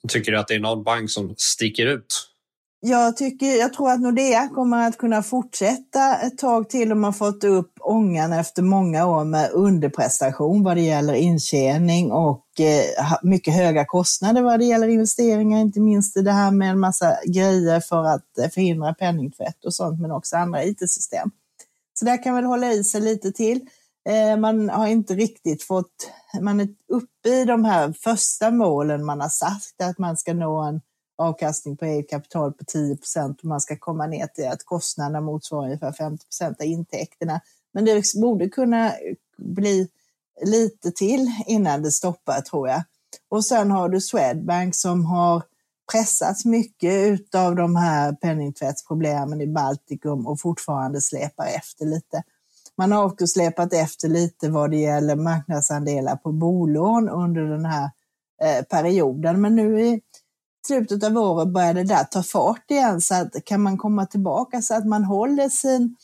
Tycker 0.08 0.32
du 0.32 0.39
att 0.39 0.47
det 0.47 0.56
är 0.56 0.60
någon 0.60 0.84
bank 0.84 1.12
som 1.12 1.34
sticker 1.38 1.86
ut? 1.86 2.29
Jag, 2.82 3.18
tycker, 3.18 3.46
jag 3.46 3.74
tror 3.74 3.92
att 3.92 4.02
Nordea 4.02 4.48
kommer 4.48 4.88
att 4.88 4.98
kunna 4.98 5.24
fortsätta 5.24 6.18
ett 6.18 6.38
tag 6.38 6.70
till. 6.70 6.89
De 6.89 7.04
har 7.04 7.12
fått 7.12 7.44
upp 7.44 7.74
ångan 7.80 8.34
efter 8.34 8.62
många 8.62 9.06
år 9.06 9.24
med 9.24 9.52
underprestation 9.52 10.63
vad 10.63 10.78
det 10.78 10.82
gäller 10.82 11.13
intjäning 11.13 12.12
och 12.12 12.46
eh, 12.60 13.13
mycket 13.24 13.54
höga 13.54 13.86
kostnader 13.86 14.42
vad 14.42 14.60
det 14.60 14.65
gäller 14.65 14.88
investeringar, 14.88 15.60
inte 15.60 15.80
minst 15.80 16.18
i 16.18 16.22
det 16.22 16.32
här 16.32 16.52
med 16.52 16.70
en 16.70 16.80
massa 16.80 17.18
grejer 17.26 17.80
för 17.80 18.04
att 18.04 18.38
eh, 18.38 18.50
förhindra 18.50 18.94
penningtvätt 18.94 19.65
och 19.65 19.74
sånt, 19.74 20.02
men 20.02 20.12
också 20.12 20.36
andra 20.36 20.63
IT-system. 20.63 21.32
Så 21.94 22.06
där 22.06 22.24
kan 22.24 22.36
väl 22.36 22.46
hålla 22.46 22.74
i 22.74 22.84
sig 22.84 23.02
lite 23.02 23.32
till. 23.32 23.62
Eh, 24.10 24.38
man 24.38 24.70
har 24.70 24.88
inte 24.88 25.13
riktigt 25.13 25.63
fått, 25.63 26.12
man 26.42 26.60
är 26.60 26.68
uppe 26.88 27.30
i 27.30 27.46
de 27.46 27.65
här 27.65 27.94
första 28.04 28.52
målen 28.52 29.06
man 29.06 29.22
har 29.22 29.30
sagt, 29.30 29.82
att 29.84 29.98
man 29.98 30.18
ska 30.18 30.34
nå 30.34 30.62
en 30.62 30.82
avkastning 31.19 31.77
på 31.77 31.86
eget 31.86 32.10
kapital 32.10 32.53
på 32.53 32.63
10 32.63 32.97
procent 32.97 33.39
och 33.39 33.45
man 33.45 33.62
ska 33.62 33.77
komma 33.77 34.08
ner 34.08 34.27
till 34.27 34.47
att 34.47 34.65
kostnaderna 34.65 35.21
motsvarar 35.21 35.65
ungefär 35.65 35.91
50 35.91 36.25
procent 36.25 36.62
av 36.62 36.65
intäkterna. 36.65 37.41
Men 37.73 37.86
det 37.86 38.03
borde 38.21 38.49
kunna 38.49 38.93
bli 39.38 39.88
lite 40.45 40.91
till 40.91 41.32
innan 41.47 41.82
det 41.82 41.91
stoppar 41.91 42.41
tror 42.41 42.69
jag. 42.69 42.84
Och 43.29 43.45
sen 43.45 43.71
har 43.71 43.89
du 43.89 44.01
Swedbank 44.01 44.75
som 44.75 45.05
har 45.05 45.43
pressats 45.91 46.45
mycket 46.45 47.36
av 47.36 47.55
de 47.55 47.75
här 47.75 48.13
penningtvättsproblemen 48.13 49.41
i 49.41 49.47
Baltikum 49.47 50.27
och 50.27 50.39
fortfarande 50.39 51.01
släpar 51.01 51.45
efter 51.45 51.86
lite. 51.86 52.23
Man 52.77 52.91
har 52.91 53.05
också 53.05 53.27
släpat 53.27 53.73
efter 53.73 54.08
lite 54.08 54.49
vad 54.49 54.71
det 54.71 54.77
gäller 54.77 55.15
marknadsandelar 55.15 56.15
på 56.15 56.32
bolån 56.32 57.10
under 57.10 57.41
den 57.41 57.65
här 57.65 57.89
eh, 58.41 58.63
perioden. 58.63 59.41
Men 59.41 59.55
nu 59.55 59.88
är 59.88 59.99
slutet 60.67 61.04
av 61.04 61.17
året 61.17 61.48
börjar 61.48 61.74
det 61.74 61.84
där 61.84 62.04
ta 62.04 62.24
fart 62.24 62.72
igen 62.72 63.02
så 63.02 63.15
att 63.15 63.45
kan 63.45 63.62
man 63.62 63.78
komma 63.78 64.06
tillbaka 64.06 64.62
så 64.62 64.74
att 64.74 64.86
man 64.86 65.04
håller 65.04 65.50
sin 65.50 65.95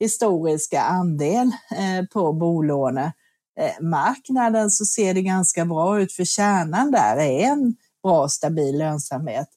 historiska 0.00 0.80
andel 0.80 1.50
eh, 1.76 2.06
på 2.12 2.32
bolånemarknaden 2.32 4.70
så 4.70 4.84
ser 4.84 5.14
det 5.14 5.22
ganska 5.22 5.64
bra 5.64 6.00
ut 6.00 6.12
för 6.12 6.24
kärnan 6.24 6.90
där 6.90 7.16
är 7.16 7.44
en 7.44 7.74
bra 8.02 8.28
stabil 8.28 8.78
lönsamhet 8.78 9.48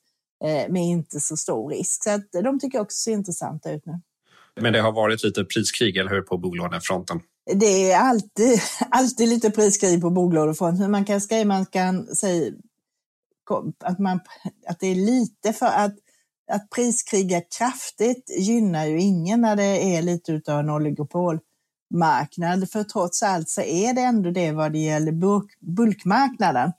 eh, 0.45 0.71
med 0.71 0.83
inte 0.83 1.19
så 1.19 1.37
stor 1.37 1.69
risk. 1.69 2.03
Så 2.03 2.09
att 2.09 2.31
de 2.43 2.59
tycker 2.59 2.79
också 2.79 2.95
ser 2.95 3.11
intressanta 3.11 3.71
ut 3.71 3.85
nu. 3.85 4.01
Men 4.61 4.73
det 4.73 4.81
har 4.81 4.91
varit 4.91 5.23
lite 5.23 5.43
priskrig, 5.43 5.97
eller 5.97 6.09
hur, 6.09 6.21
på 6.21 6.37
bolånefronten? 6.37 7.19
Det 7.53 7.91
är 7.91 7.99
alltid, 7.99 8.59
alltid 8.89 9.29
lite 9.29 9.51
priskrig 9.51 10.01
på 10.01 10.09
bolånefronten. 10.09 10.91
Man 10.91 11.05
kan 11.05 11.21
man 11.45 11.65
kan 11.65 12.15
säga 12.15 12.51
att, 13.83 13.99
man, 13.99 14.19
att 14.67 14.79
det 14.79 14.87
är 14.87 14.95
lite 14.95 15.53
för 15.53 15.65
att, 15.65 15.95
att 16.51 16.69
priskriga 16.69 17.41
kraftigt 17.57 18.29
gynnar 18.39 18.85
ju 18.85 19.01
ingen 19.01 19.41
när 19.41 19.55
det 19.55 19.95
är 19.95 20.01
lite 20.01 20.53
av 20.53 20.59
en 20.59 20.69
oligopolmarknad. 20.69 22.71
För 22.71 22.83
trots 22.83 23.23
allt 23.23 23.49
så 23.49 23.61
är 23.61 23.93
det 23.93 24.01
ändå 24.01 24.31
det 24.31 24.51
vad 24.51 24.71
det 24.71 24.79
gäller 24.79 25.11
bulk, 25.11 25.59
bulkmarknaden. 25.59 26.71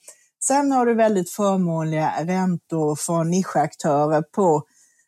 Sen 0.44 0.72
har 0.72 0.86
du 0.86 0.94
väldigt 0.94 1.30
förmånliga 1.30 2.12
räntor 2.24 2.96
från 2.96 3.30
nischaktörer 3.30 4.22
på, 4.22 4.62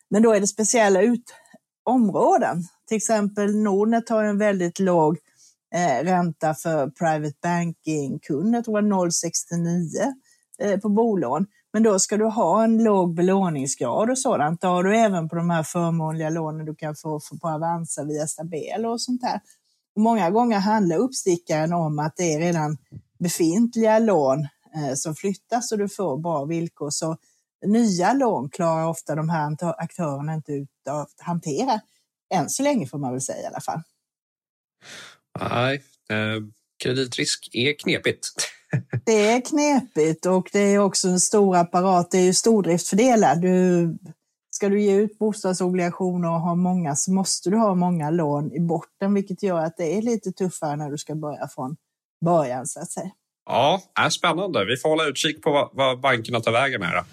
men 0.09 0.23
då 0.23 0.33
är 0.33 0.39
det 0.39 0.47
speciella 0.47 1.01
ut, 1.01 1.33
områden. 1.83 2.63
Till 2.87 2.97
exempel 2.97 3.55
Nordnet 3.55 4.09
har 4.09 4.23
en 4.23 4.37
väldigt 4.37 4.79
låg 4.79 5.17
eh, 5.75 6.03
ränta 6.03 6.53
för 6.53 6.89
private 6.89 7.37
banking-kunder, 7.41 8.57
jag 8.57 8.65
tror 8.65 8.81
0,69 8.81 10.13
Eh, 10.61 10.79
på 10.79 10.89
bolån. 10.89 11.45
Men 11.73 11.83
då 11.83 11.99
ska 11.99 12.17
du 12.17 12.25
ha 12.25 12.63
en 12.63 12.83
låg 12.83 13.15
belåningsgrad 13.15 14.09
och 14.09 14.19
sådant. 14.19 14.61
Det 14.61 14.67
har 14.67 14.83
du 14.83 14.97
även 14.97 15.29
på 15.29 15.35
de 15.35 15.49
här 15.49 15.63
förmånliga 15.63 16.29
lånen 16.29 16.65
du 16.65 16.75
kan 16.75 16.95
få 16.95 17.19
på 17.41 17.47
Avanza 17.47 18.03
via 18.03 18.27
Stabel 18.27 18.85
och 18.85 19.01
sånt 19.01 19.21
där. 19.21 19.41
Och 19.95 20.01
många 20.01 20.29
gånger 20.29 20.59
handlar 20.59 20.97
uppstickaren 20.97 21.73
om 21.73 21.99
att 21.99 22.17
det 22.17 22.33
är 22.33 22.39
redan 22.39 22.77
befintliga 23.19 23.99
lån 23.99 24.47
eh, 24.75 24.93
som 24.95 25.15
flyttas 25.15 25.71
och 25.71 25.77
du 25.77 25.89
får 25.89 26.17
bra 26.17 26.45
villkor. 26.45 26.89
Så 26.89 27.17
nya 27.65 28.13
lån 28.13 28.49
klarar 28.49 28.87
ofta 28.87 29.15
de 29.15 29.29
här 29.29 29.57
aktörerna 29.81 30.33
inte 30.33 30.51
ut 30.51 30.69
att 30.89 31.13
hantera. 31.17 31.81
Än 32.33 32.49
så 32.49 32.63
länge 32.63 32.87
får 32.87 32.97
man 32.97 33.11
väl 33.11 33.21
säga 33.21 33.41
i 33.43 33.45
alla 33.45 33.61
fall. 33.61 33.81
Nej, 35.39 35.83
eh, 36.09 36.43
kreditrisk 36.83 37.49
är 37.53 37.73
knepigt 37.79 38.29
det 39.05 39.27
är 39.27 39.41
knepigt 39.41 40.25
och 40.25 40.49
det 40.51 40.59
är 40.59 40.79
också 40.79 41.07
en 41.07 41.19
stor 41.19 41.55
apparat. 41.55 42.11
Det 42.11 42.17
är 42.17 42.23
ju 42.23 42.33
stordriftsfördelar. 42.33 43.35
Du, 43.35 43.97
ska 44.51 44.69
du 44.69 44.81
ge 44.81 44.95
ut 44.95 45.19
bostadsobligationer 45.19 46.29
och 46.29 46.41
ha 46.41 46.55
många 46.55 46.95
så 46.95 47.11
måste 47.11 47.49
du 47.49 47.57
ha 47.57 47.75
många 47.75 48.09
lån 48.09 48.53
i 48.53 48.59
botten, 48.59 49.13
vilket 49.13 49.43
gör 49.43 49.59
att 49.59 49.77
det 49.77 49.97
är 49.97 50.01
lite 50.01 50.31
tuffare 50.31 50.75
när 50.75 50.91
du 50.91 50.97
ska 50.97 51.15
börja 51.15 51.47
från 51.47 51.75
början 52.25 52.67
så 52.67 52.79
att 52.79 52.91
säga. 52.91 53.11
Ja, 53.45 53.81
är 53.99 54.09
spännande. 54.09 54.65
Vi 54.65 54.77
får 54.77 54.89
hålla 54.89 55.05
utkik 55.05 55.41
på 55.41 55.51
vad, 55.51 55.69
vad 55.73 55.99
bankerna 55.99 56.39
tar 56.39 56.51
vägen 56.51 56.81
här. 56.81 56.95
Då 56.95 57.03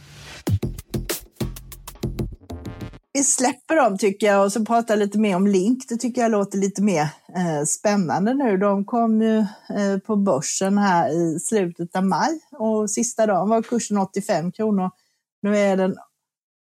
vi 3.16 3.24
släpper 3.24 3.76
dem 3.76 3.98
tycker 3.98 4.26
jag 4.26 4.44
och 4.44 4.52
så 4.52 4.64
pratar 4.64 4.96
lite 4.96 5.18
mer 5.18 5.36
om 5.36 5.46
Link. 5.46 5.88
Det 5.88 5.96
tycker 5.96 6.22
jag 6.22 6.30
låter 6.30 6.58
lite 6.58 6.82
mer 6.82 7.02
eh, 7.36 7.64
spännande 7.66 8.34
nu. 8.34 8.56
De 8.56 8.84
kom 8.84 9.22
ju 9.22 9.38
eh, 9.38 9.98
på 10.06 10.16
börsen 10.16 10.78
här 10.78 11.10
i 11.10 11.40
slutet 11.40 11.96
av 11.96 12.04
maj 12.04 12.40
och 12.52 12.90
sista 12.90 13.26
dagen 13.26 13.48
var 13.48 13.62
kursen 13.62 13.98
85 13.98 14.52
kronor. 14.52 14.90
Nu 15.42 15.56
är 15.56 15.76
den 15.76 15.96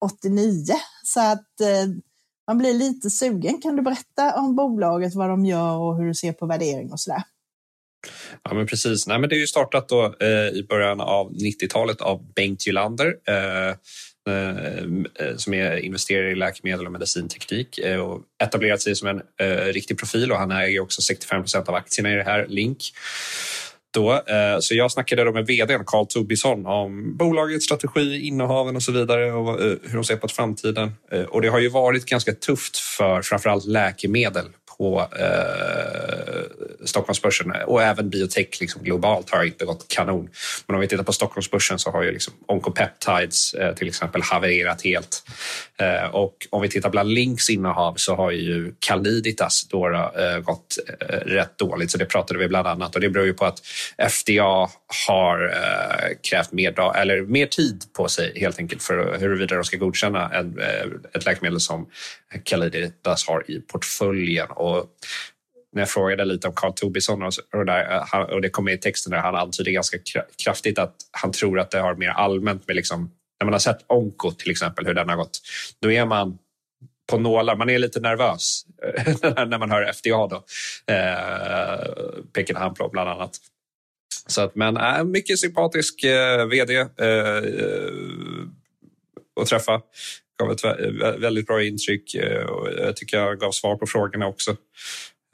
89 0.05 0.65
så 1.03 1.21
att 1.21 1.61
eh, 1.61 1.95
man 2.47 2.59
blir 2.59 2.75
lite 2.75 3.11
sugen. 3.11 3.61
Kan 3.61 3.77
du 3.77 3.83
berätta 3.83 4.35
om 4.41 4.57
bolaget, 4.57 5.15
vad 5.15 5.29
de 5.29 5.45
gör 5.45 5.77
och 5.77 5.97
hur 5.97 6.07
du 6.07 6.15
ser 6.15 6.33
på 6.33 6.47
värdering 6.47 6.93
och 6.93 7.01
sådär? 7.01 7.23
Ja, 8.43 8.55
men 8.55 8.67
precis. 8.67 9.07
Nej, 9.07 9.19
men 9.19 9.29
det 9.29 9.37
är 9.37 9.41
ju 9.41 9.47
startat 9.47 9.89
då, 9.89 10.15
eh, 10.21 10.49
i 10.49 10.67
början 10.69 11.01
av 11.01 11.33
90-talet 11.33 12.01
av 12.01 12.33
Bengt 12.35 12.67
Gylander. 12.67 13.07
Eh, 13.07 13.75
Eh, 14.29 14.77
eh, 15.27 15.37
som 15.37 15.55
är 15.55 15.77
investerare 15.77 16.31
i 16.31 16.35
läkemedel 16.35 16.87
och 16.87 16.93
medicinteknik 16.93 17.79
eh, 17.79 18.01
och 18.01 18.21
etablerat 18.43 18.83
sig 18.83 18.97
som 18.97 19.09
en 19.09 19.23
riktig 19.73 19.99
profil 19.99 20.33
och 20.33 20.39
han 20.39 20.51
äger 20.51 20.81
också 20.81 21.03
65 21.03 21.43
procent 21.43 21.69
av 21.69 21.75
aktierna 21.75 22.13
i 22.13 22.15
det 22.15 22.23
här 22.23 22.47
Link. 22.49 22.79
Då, 23.95 24.23
så 24.61 24.75
jag 24.75 24.93
snackade 24.93 25.25
då 25.25 25.33
med 25.33 25.47
vdn 25.47 25.85
Carl 25.87 26.07
Tobisson 26.07 26.67
om 26.67 27.17
bolagets 27.17 27.65
strategi, 27.65 28.21
innehaven 28.21 28.77
och 28.77 28.83
så 28.83 28.93
vidare 28.93 29.33
och 29.33 29.61
hur 29.61 29.95
de 29.95 30.05
ser 30.05 30.17
på 30.17 30.29
framtiden. 30.29 30.93
Och 31.29 31.43
det 31.43 31.49
har 31.49 31.59
ju 31.59 31.69
varit 31.69 32.05
ganska 32.05 32.33
tufft 32.33 32.77
för 32.77 33.23
framförallt 33.23 33.67
läkemedel 33.67 34.45
på 34.83 35.09
eh, 35.19 36.43
Stockholmsbörsen 36.85 37.53
och 37.67 37.83
även 37.83 38.11
biotech 38.11 38.61
liksom 38.61 38.83
globalt 38.83 39.31
har 39.31 39.45
inte 39.45 39.65
gått 39.65 39.89
kanon. 39.89 40.29
Men 40.67 40.75
om 40.75 40.81
vi 40.81 40.89
tittar 40.89 41.05
på 41.05 41.13
Stockholmsbörsen 41.13 41.79
så 41.79 41.91
har 41.91 42.03
ju 42.03 42.13
liksom 42.13 42.35
Oncopeptides 42.47 43.55
eh, 43.55 43.75
till 43.75 43.89
exempel 43.89 44.23
havererat 44.23 44.85
helt. 44.85 45.23
Eh, 45.81 46.15
och 46.15 46.47
om 46.51 46.63
vi 46.63 46.69
tittar 46.69 46.91
bland 46.91 47.09
Links 47.09 47.51
innehav 47.51 47.95
så 47.97 48.15
har 48.15 48.31
ju 48.31 48.75
Caliditas 48.79 49.67
då, 49.71 49.89
eh, 49.89 50.39
gått 50.39 50.79
eh, 51.01 51.17
rätt 51.17 51.59
dåligt, 51.59 51.91
så 51.91 51.99
det 51.99 52.07
pratade 52.07 52.39
vi 52.39 52.49
bland 52.49 52.67
annat 52.67 52.95
och 52.95 53.01
det 53.01 53.11
beror 53.11 53.27
ju 53.27 53.35
på 53.35 53.45
att 53.45 53.59
FDA 54.11 54.69
har 55.07 55.45
eh, 55.45 56.17
krävt 56.31 56.53
mer, 56.53 56.97
eller 56.97 57.23
mer 57.23 57.47
tid 57.47 57.85
på 57.97 58.09
sig 58.09 58.41
helt 58.41 58.59
enkelt 58.59 58.83
för 58.83 59.19
huruvida 59.19 59.55
de 59.55 59.65
ska 59.65 59.77
godkänna 59.77 60.31
en, 60.31 60.59
eh, 60.59 60.87
ett 61.15 61.25
läkemedel 61.25 61.61
som 61.61 61.91
Caliditas 62.45 63.29
har 63.29 63.51
i 63.51 63.61
portföljen. 63.61 64.51
Och 64.51 64.87
när 65.73 65.83
jag 65.83 65.91
frågade 65.91 66.25
lite 66.25 66.49
om 66.49 66.55
Carl 66.55 66.73
Tobisson 66.73 67.23
och, 67.23 67.33
och, 67.55 67.67
där, 67.67 68.05
eh, 68.15 68.21
och 68.21 68.43
det 68.43 68.49
kom 68.49 68.65
med 68.65 68.75
i 68.75 68.79
texten 68.79 69.11
där 69.11 69.19
han 69.19 69.35
antyder 69.35 69.71
ganska 69.71 69.99
kraftigt 70.45 70.79
att 70.79 70.95
han 71.11 71.33
tror 71.33 71.61
att 71.61 71.71
det 71.71 71.81
har 71.81 71.95
mer 71.95 72.09
allmänt 72.09 72.67
med 72.67 72.77
liksom, 72.77 73.11
när 73.41 73.45
man 73.45 73.53
har 73.53 73.61
sett 73.61 73.85
Onko 73.87 74.31
till 74.31 74.51
exempel, 74.51 74.87
hur 74.87 74.95
den 74.95 75.09
har 75.09 75.17
gått, 75.17 75.41
då 75.81 75.93
är 75.93 76.05
man 76.05 76.39
på 77.11 77.19
nålar. 77.19 77.57
Man 77.57 77.71
är 77.71 77.79
lite 77.79 78.01
nervös 78.01 78.67
när 79.23 79.59
man 79.59 79.71
hör 79.71 79.93
FDA 79.93 80.27
då. 80.27 80.45
Eh, 80.95 81.93
pekade 82.33 82.59
han 82.59 82.75
på 82.75 82.89
bland 82.89 83.11
annat. 83.11 83.39
Så 84.27 84.41
att, 84.41 84.55
men 84.55 84.77
äh, 84.77 85.05
mycket 85.05 85.39
sympatisk 85.39 86.05
eh, 86.05 86.47
vd 86.47 86.77
eh, 86.77 86.87
eh, 87.07 87.43
att 89.41 89.47
träffa 89.47 89.81
gav 90.39 90.53
ett 90.53 90.65
väldigt 91.23 91.47
bra 91.47 91.63
intryck 91.63 92.15
eh, 92.15 92.45
och 92.45 92.69
jag 92.79 92.97
tycker 92.97 93.17
jag 93.17 93.41
gav 93.41 93.53
svar 93.53 93.77
på 93.77 93.87
frågorna 93.87 94.27
också. 94.27 94.51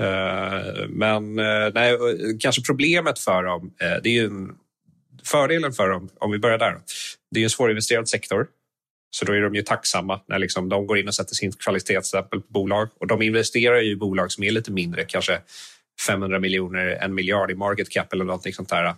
Eh, 0.03 0.87
men 0.89 1.39
eh, 1.39 1.71
nej, 1.75 1.99
kanske 2.41 2.63
problemet 2.63 3.19
för 3.19 3.43
dem, 3.43 3.73
det 3.79 4.09
är 4.09 4.13
ju 4.13 4.27
en, 4.27 4.55
fördelen 5.25 5.73
för 5.73 5.89
dem, 5.89 6.09
om 6.19 6.31
vi 6.31 6.39
börjar 6.39 6.59
där, 6.59 6.79
det 7.31 7.41
är 7.41 7.45
en 7.45 7.51
svårinvesterad 7.51 8.09
sektor. 8.09 8.47
Så 9.11 9.25
då 9.25 9.33
är 9.33 9.41
de 9.41 9.55
ju 9.55 9.63
tacksamma 9.63 10.21
när 10.29 10.39
liksom 10.39 10.69
de 10.69 10.87
går 10.87 10.99
in 10.99 11.09
och 11.09 11.15
sätter 11.15 11.35
sin 11.35 11.53
kvalitetsstämpel 11.53 12.41
på 12.41 12.47
bolag. 12.49 12.89
Och 13.01 13.07
de 13.07 13.23
investerar 13.23 13.81
ju 13.81 13.91
i 13.91 13.97
bolag 13.97 14.33
som 14.33 14.45
är 14.45 14.51
lite 14.51 14.73
mindre, 14.73 15.05
kanske 15.05 15.41
500 16.07 16.39
miljoner, 16.39 16.87
en 16.87 17.15
miljard 17.15 17.51
i 17.51 17.55
market 17.55 17.91
cap 17.91 18.13
eller 18.13 18.25
någonting 18.25 18.53
sånt 18.53 18.69
där. 18.69 18.95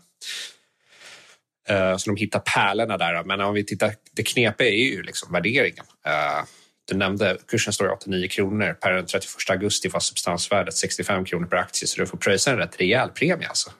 Eh, 1.69 1.97
så 1.97 2.11
de 2.11 2.17
hittar 2.17 2.41
pärlorna 2.41 2.97
där. 2.97 3.25
Men 3.25 3.41
om 3.41 3.55
vi 3.55 3.65
tittar, 3.65 3.95
det 4.13 4.23
knepiga 4.23 4.69
är 4.69 4.93
ju 4.93 5.03
liksom 5.03 5.33
värderingen. 5.33 5.85
Eh, 6.07 6.45
du 6.91 6.97
nämnde 6.97 7.39
kursen 7.49 7.73
står 7.73 7.87
i 7.87 7.91
89 7.91 8.29
kronor. 8.29 8.73
Per 8.73 8.93
den 8.93 9.07
31 9.07 9.51
augusti 9.51 9.89
var 9.89 10.01
substansvärdet 10.01 10.75
65 10.75 11.25
kronor 11.25 11.47
per 11.47 11.57
aktie 11.57 11.89
så 11.89 12.01
du 12.01 12.07
får 12.07 12.19
pröjsa 12.19 12.51
en 12.51 12.57
rätt 12.57 12.81
rejäl 12.81 13.09
premie. 13.09 13.49
Alltså. 13.49 13.71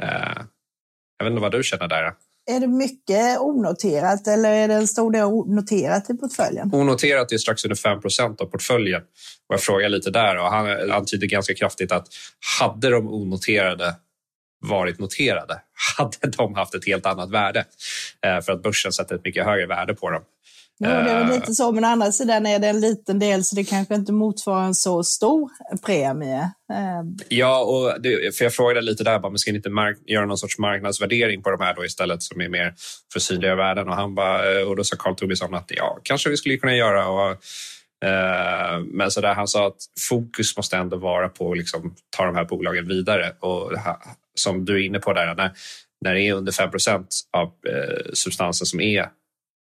Eh, 0.00 0.42
jag 1.18 1.24
vet 1.24 1.30
inte 1.30 1.42
vad 1.42 1.52
du 1.52 1.62
känner 1.62 1.88
där. 1.88 2.14
Är 2.46 2.60
det 2.60 2.66
mycket 2.66 3.38
onoterat 3.38 4.26
eller 4.26 4.52
är 4.52 4.68
det 4.68 4.74
en 4.74 4.88
stor 4.88 5.12
del 5.12 5.54
noterat 5.54 6.10
i 6.10 6.14
portföljen? 6.14 6.70
Onoterat 6.74 7.32
är 7.32 7.38
strax 7.38 7.64
under 7.64 7.76
5 7.76 7.98
av 8.38 8.44
portföljen. 8.44 9.02
Och 9.48 9.54
jag 9.54 9.60
frågar 9.60 9.88
lite 9.88 10.10
där 10.10 10.38
och 10.38 10.46
han 10.46 10.90
antyder 10.90 11.26
ganska 11.26 11.54
kraftigt 11.54 11.92
att 11.92 12.06
hade 12.60 12.90
de 12.90 13.08
onoterade 13.08 13.94
varit 14.60 14.98
noterade 14.98 15.60
hade 15.98 16.36
de 16.36 16.54
haft 16.54 16.74
ett 16.74 16.86
helt 16.86 17.06
annat 17.06 17.30
värde 17.30 17.64
eh, 18.26 18.40
för 18.40 18.52
att 18.52 18.62
börsen 18.62 18.92
sätter 18.92 19.14
ett 19.14 19.24
mycket 19.24 19.44
högre 19.44 19.66
värde 19.66 19.94
på 19.94 20.10
dem. 20.10 20.22
Ja, 20.82 20.88
det 20.88 21.10
är 21.10 21.24
väl 21.24 21.34
lite 21.34 21.54
så, 21.54 21.72
men 21.72 21.84
å 21.84 21.88
andra 21.88 22.12
sidan 22.12 22.46
är 22.46 22.58
det 22.58 22.68
en 22.68 22.80
liten 22.80 23.18
del 23.18 23.44
så 23.44 23.56
det 23.56 23.64
kanske 23.64 23.94
inte 23.94 24.12
motsvarar 24.12 24.64
en 24.64 24.74
så 24.74 25.04
stor 25.04 25.50
premie. 25.86 26.40
Eh, 26.72 27.02
ja, 27.28 27.64
och 27.64 28.02
det, 28.02 28.36
för 28.36 28.44
jag 28.44 28.54
frågade 28.54 28.80
lite 28.80 29.04
där, 29.04 29.20
men 29.20 29.38
ska 29.38 29.52
ni 29.52 29.56
inte 29.56 29.94
göra 30.06 30.26
någon 30.26 30.38
sorts 30.38 30.58
marknadsvärdering 30.58 31.42
på 31.42 31.50
de 31.50 31.60
här 31.60 31.74
då 31.74 31.84
istället 31.84 32.22
som 32.22 32.40
är 32.40 32.48
mer 32.48 32.74
för 33.12 33.20
synliga 33.20 33.54
värden? 33.54 33.88
Och, 33.88 33.94
han 33.94 34.14
bara, 34.14 34.60
eh, 34.60 34.68
och 34.68 34.76
då 34.76 34.84
sa 34.84 34.96
Carl 34.96 35.14
Tobisson 35.14 35.54
att 35.54 35.70
ja, 35.76 35.98
kanske 36.02 36.30
vi 36.30 36.36
skulle 36.36 36.56
kunna 36.56 36.76
göra. 36.76 37.08
Och, 37.08 37.30
eh, 38.08 38.80
men 38.80 39.10
så 39.10 39.20
där, 39.20 39.34
han 39.34 39.48
sa 39.48 39.66
att 39.66 39.78
fokus 40.08 40.56
måste 40.56 40.76
ändå 40.76 40.96
vara 40.96 41.28
på 41.28 41.52
att 41.52 41.58
liksom, 41.58 41.94
ta 42.16 42.24
de 42.24 42.36
här 42.36 42.44
bolagen 42.44 42.88
vidare. 42.88 43.32
Och 43.40 43.72
som 44.34 44.64
du 44.64 44.74
är 44.74 44.86
inne 44.86 44.98
på 44.98 45.12
där, 45.12 45.34
när, 45.34 45.52
när 46.04 46.14
det 46.14 46.22
är 46.22 46.34
under 46.34 46.52
5% 46.52 47.06
av 47.32 47.46
eh, 47.46 48.12
substansen 48.12 48.66
som 48.66 48.80
är 48.80 49.06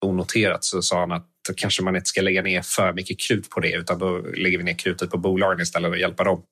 onoterat 0.01 0.63
så 0.63 0.81
sa 0.81 0.99
han 0.99 1.11
att 1.11 1.27
då 1.47 1.53
kanske 1.53 1.83
man 1.83 1.95
inte 1.95 2.09
ska 2.09 2.21
lägga 2.21 2.41
ner 2.41 2.61
för 2.61 2.93
mycket 2.93 3.19
krut 3.19 3.49
på 3.49 3.59
det 3.59 3.71
utan 3.71 3.99
då 3.99 4.17
lägger 4.17 4.57
vi 4.57 4.63
ner 4.63 4.73
krutet 4.73 5.09
på 5.09 5.17
bolagen 5.17 5.61
istället 5.61 5.91
och 5.91 5.97
hjälpa 5.97 6.23
dem. 6.23 6.43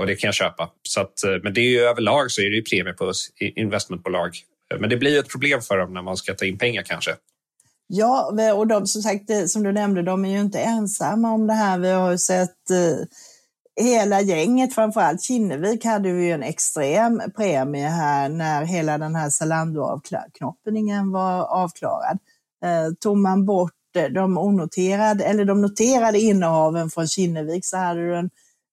Och 0.00 0.06
det 0.06 0.16
kan 0.16 0.28
jag 0.28 0.34
köpa. 0.34 0.70
Så 0.82 1.00
att, 1.00 1.24
eh, 1.24 1.30
men 1.42 1.54
det 1.54 1.60
är 1.60 1.70
ju 1.70 1.80
överlag 1.80 2.30
så 2.30 2.40
är 2.40 2.50
det 2.50 2.56
ju 2.56 2.62
premie 2.62 2.92
på 2.92 3.12
investmentbolag. 3.38 4.36
Eh, 4.72 4.80
men 4.80 4.90
det 4.90 4.96
blir 4.96 5.18
ett 5.18 5.28
problem 5.28 5.60
för 5.60 5.78
dem 5.78 5.94
när 5.94 6.02
man 6.02 6.16
ska 6.16 6.34
ta 6.34 6.44
in 6.44 6.58
pengar 6.58 6.82
kanske. 6.82 7.16
Ja, 7.88 8.32
och 8.54 8.66
de, 8.66 8.86
som 8.86 9.02
sagt, 9.02 9.30
eh, 9.30 9.44
som 9.44 9.62
du 9.62 9.72
nämnde, 9.72 10.02
de 10.02 10.24
är 10.24 10.30
ju 10.30 10.40
inte 10.40 10.60
ensamma 10.60 11.32
om 11.32 11.46
det 11.46 11.52
här. 11.52 11.78
Vi 11.78 11.90
har 11.90 12.10
ju 12.10 12.18
sett 12.18 12.70
eh, 12.70 13.06
hela 13.84 14.20
gänget, 14.20 14.74
framförallt 14.74 15.22
Kinnevik, 15.22 15.84
hade 15.84 16.08
ju 16.08 16.30
en 16.30 16.42
extrem 16.42 17.22
premie 17.36 17.88
här 17.88 18.28
när 18.28 18.64
hela 18.64 18.98
den 18.98 19.14
här 19.14 19.30
Zalando-avknoppningen 19.30 21.12
var 21.12 21.42
avklarad. 21.42 22.18
Eh, 22.66 22.92
tog 23.00 23.16
man 23.16 23.44
bort 23.44 23.96
eh, 23.96 24.04
de 24.04 24.38
onoterade, 24.38 25.24
eller 25.24 25.44
de 25.44 25.60
noterade 25.60 26.20
innehaven 26.20 26.90
från 26.90 27.08
Kinnevik 27.08 27.66
så 27.66 27.76
hade 27.76 28.00
du 28.00 28.16
en 28.16 28.30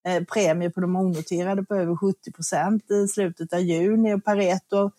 eh, 0.07 0.23
premie 0.23 0.69
på 0.69 0.81
de 0.81 0.95
onoterade 0.95 1.63
på 1.63 1.75
över 1.75 1.95
70 1.95 2.31
procent 2.31 2.91
i 2.91 3.07
slutet 3.07 3.53
av 3.53 3.59
juni 3.59 4.13
och 4.13 4.23
Pareto 4.23 4.91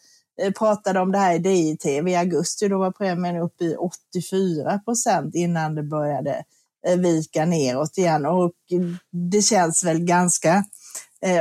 pratade 0.58 1.00
om 1.00 1.12
det 1.12 1.18
här 1.18 1.34
i 1.34 1.38
DI-TV 1.38 2.10
i 2.10 2.16
augusti. 2.16 2.68
Då 2.68 2.78
var 2.78 2.90
premien 2.90 3.36
uppe 3.36 3.64
i 3.64 3.76
84 3.76 4.78
procent 4.78 5.34
innan 5.34 5.74
det 5.74 5.82
började 5.82 6.44
vika 6.98 7.44
neråt 7.44 7.98
igen 7.98 8.26
och 8.26 8.52
det 9.30 9.42
känns 9.42 9.84
väl 9.84 9.98
ganska 9.98 10.64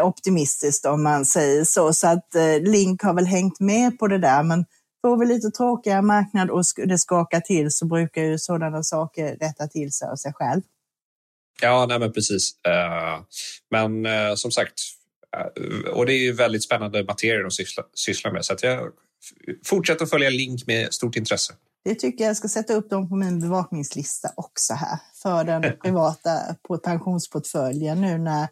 optimistiskt 0.04 0.86
om 0.86 1.04
man 1.04 1.26
säger 1.26 1.64
så. 1.64 1.94
Så 1.94 2.08
att 2.08 2.28
Link 2.62 3.04
har 3.04 3.14
väl 3.14 3.26
hängt 3.26 3.60
med 3.60 4.00
på 4.00 4.08
det 4.08 4.18
där 4.18 4.44
men 4.44 4.66
Får 5.06 5.18
vi 5.18 5.26
lite 5.26 5.52
tråkigare 5.52 6.02
marknad 6.02 6.50
och 6.50 6.64
det 6.86 6.98
skakar 6.98 7.40
till 7.40 7.72
så 7.72 7.86
brukar 7.86 8.22
ju 8.22 8.40
sådana 8.40 8.84
saker 8.84 9.36
rätta 9.36 9.68
till 9.68 9.92
sig 9.92 10.08
av 10.08 10.16
sig 10.16 10.34
själv. 10.34 10.62
Ja, 11.62 11.86
nej 11.90 12.00
men 12.00 12.14
precis. 12.14 12.66
Eh, 12.66 13.22
men 13.72 14.06
eh, 14.06 14.36
som 14.36 14.52
sagt, 14.52 14.74
eh, 15.38 15.92
och 15.92 16.06
det 16.06 16.14
är 16.14 16.18
ju 16.18 16.32
väldigt 16.32 16.64
spännande 16.64 17.04
materier 17.04 17.46
att 17.46 17.54
syssla, 17.54 17.84
syssla 17.94 18.32
med 18.32 18.46
så 18.46 18.54
att 18.54 18.64
jag 18.64 18.92
fortsätter 19.66 20.04
att 20.04 20.10
följa 20.10 20.30
Link 20.30 20.68
med 20.68 20.94
stort 20.94 21.16
intresse. 21.16 21.54
Det 21.86 21.96
tycker 21.96 22.24
jag 22.24 22.38
ska 22.38 22.48
sätta 22.48 22.74
upp 22.74 22.90
dem 22.90 23.10
på 23.10 23.16
min 23.16 23.40
bevakningslista 23.40 24.30
också 24.36 24.74
här 24.74 25.00
för 25.24 25.44
den 25.44 25.78
privata 25.84 26.40
pensionsportföljen 26.84 28.02
nu 28.02 28.18
när 28.18 28.48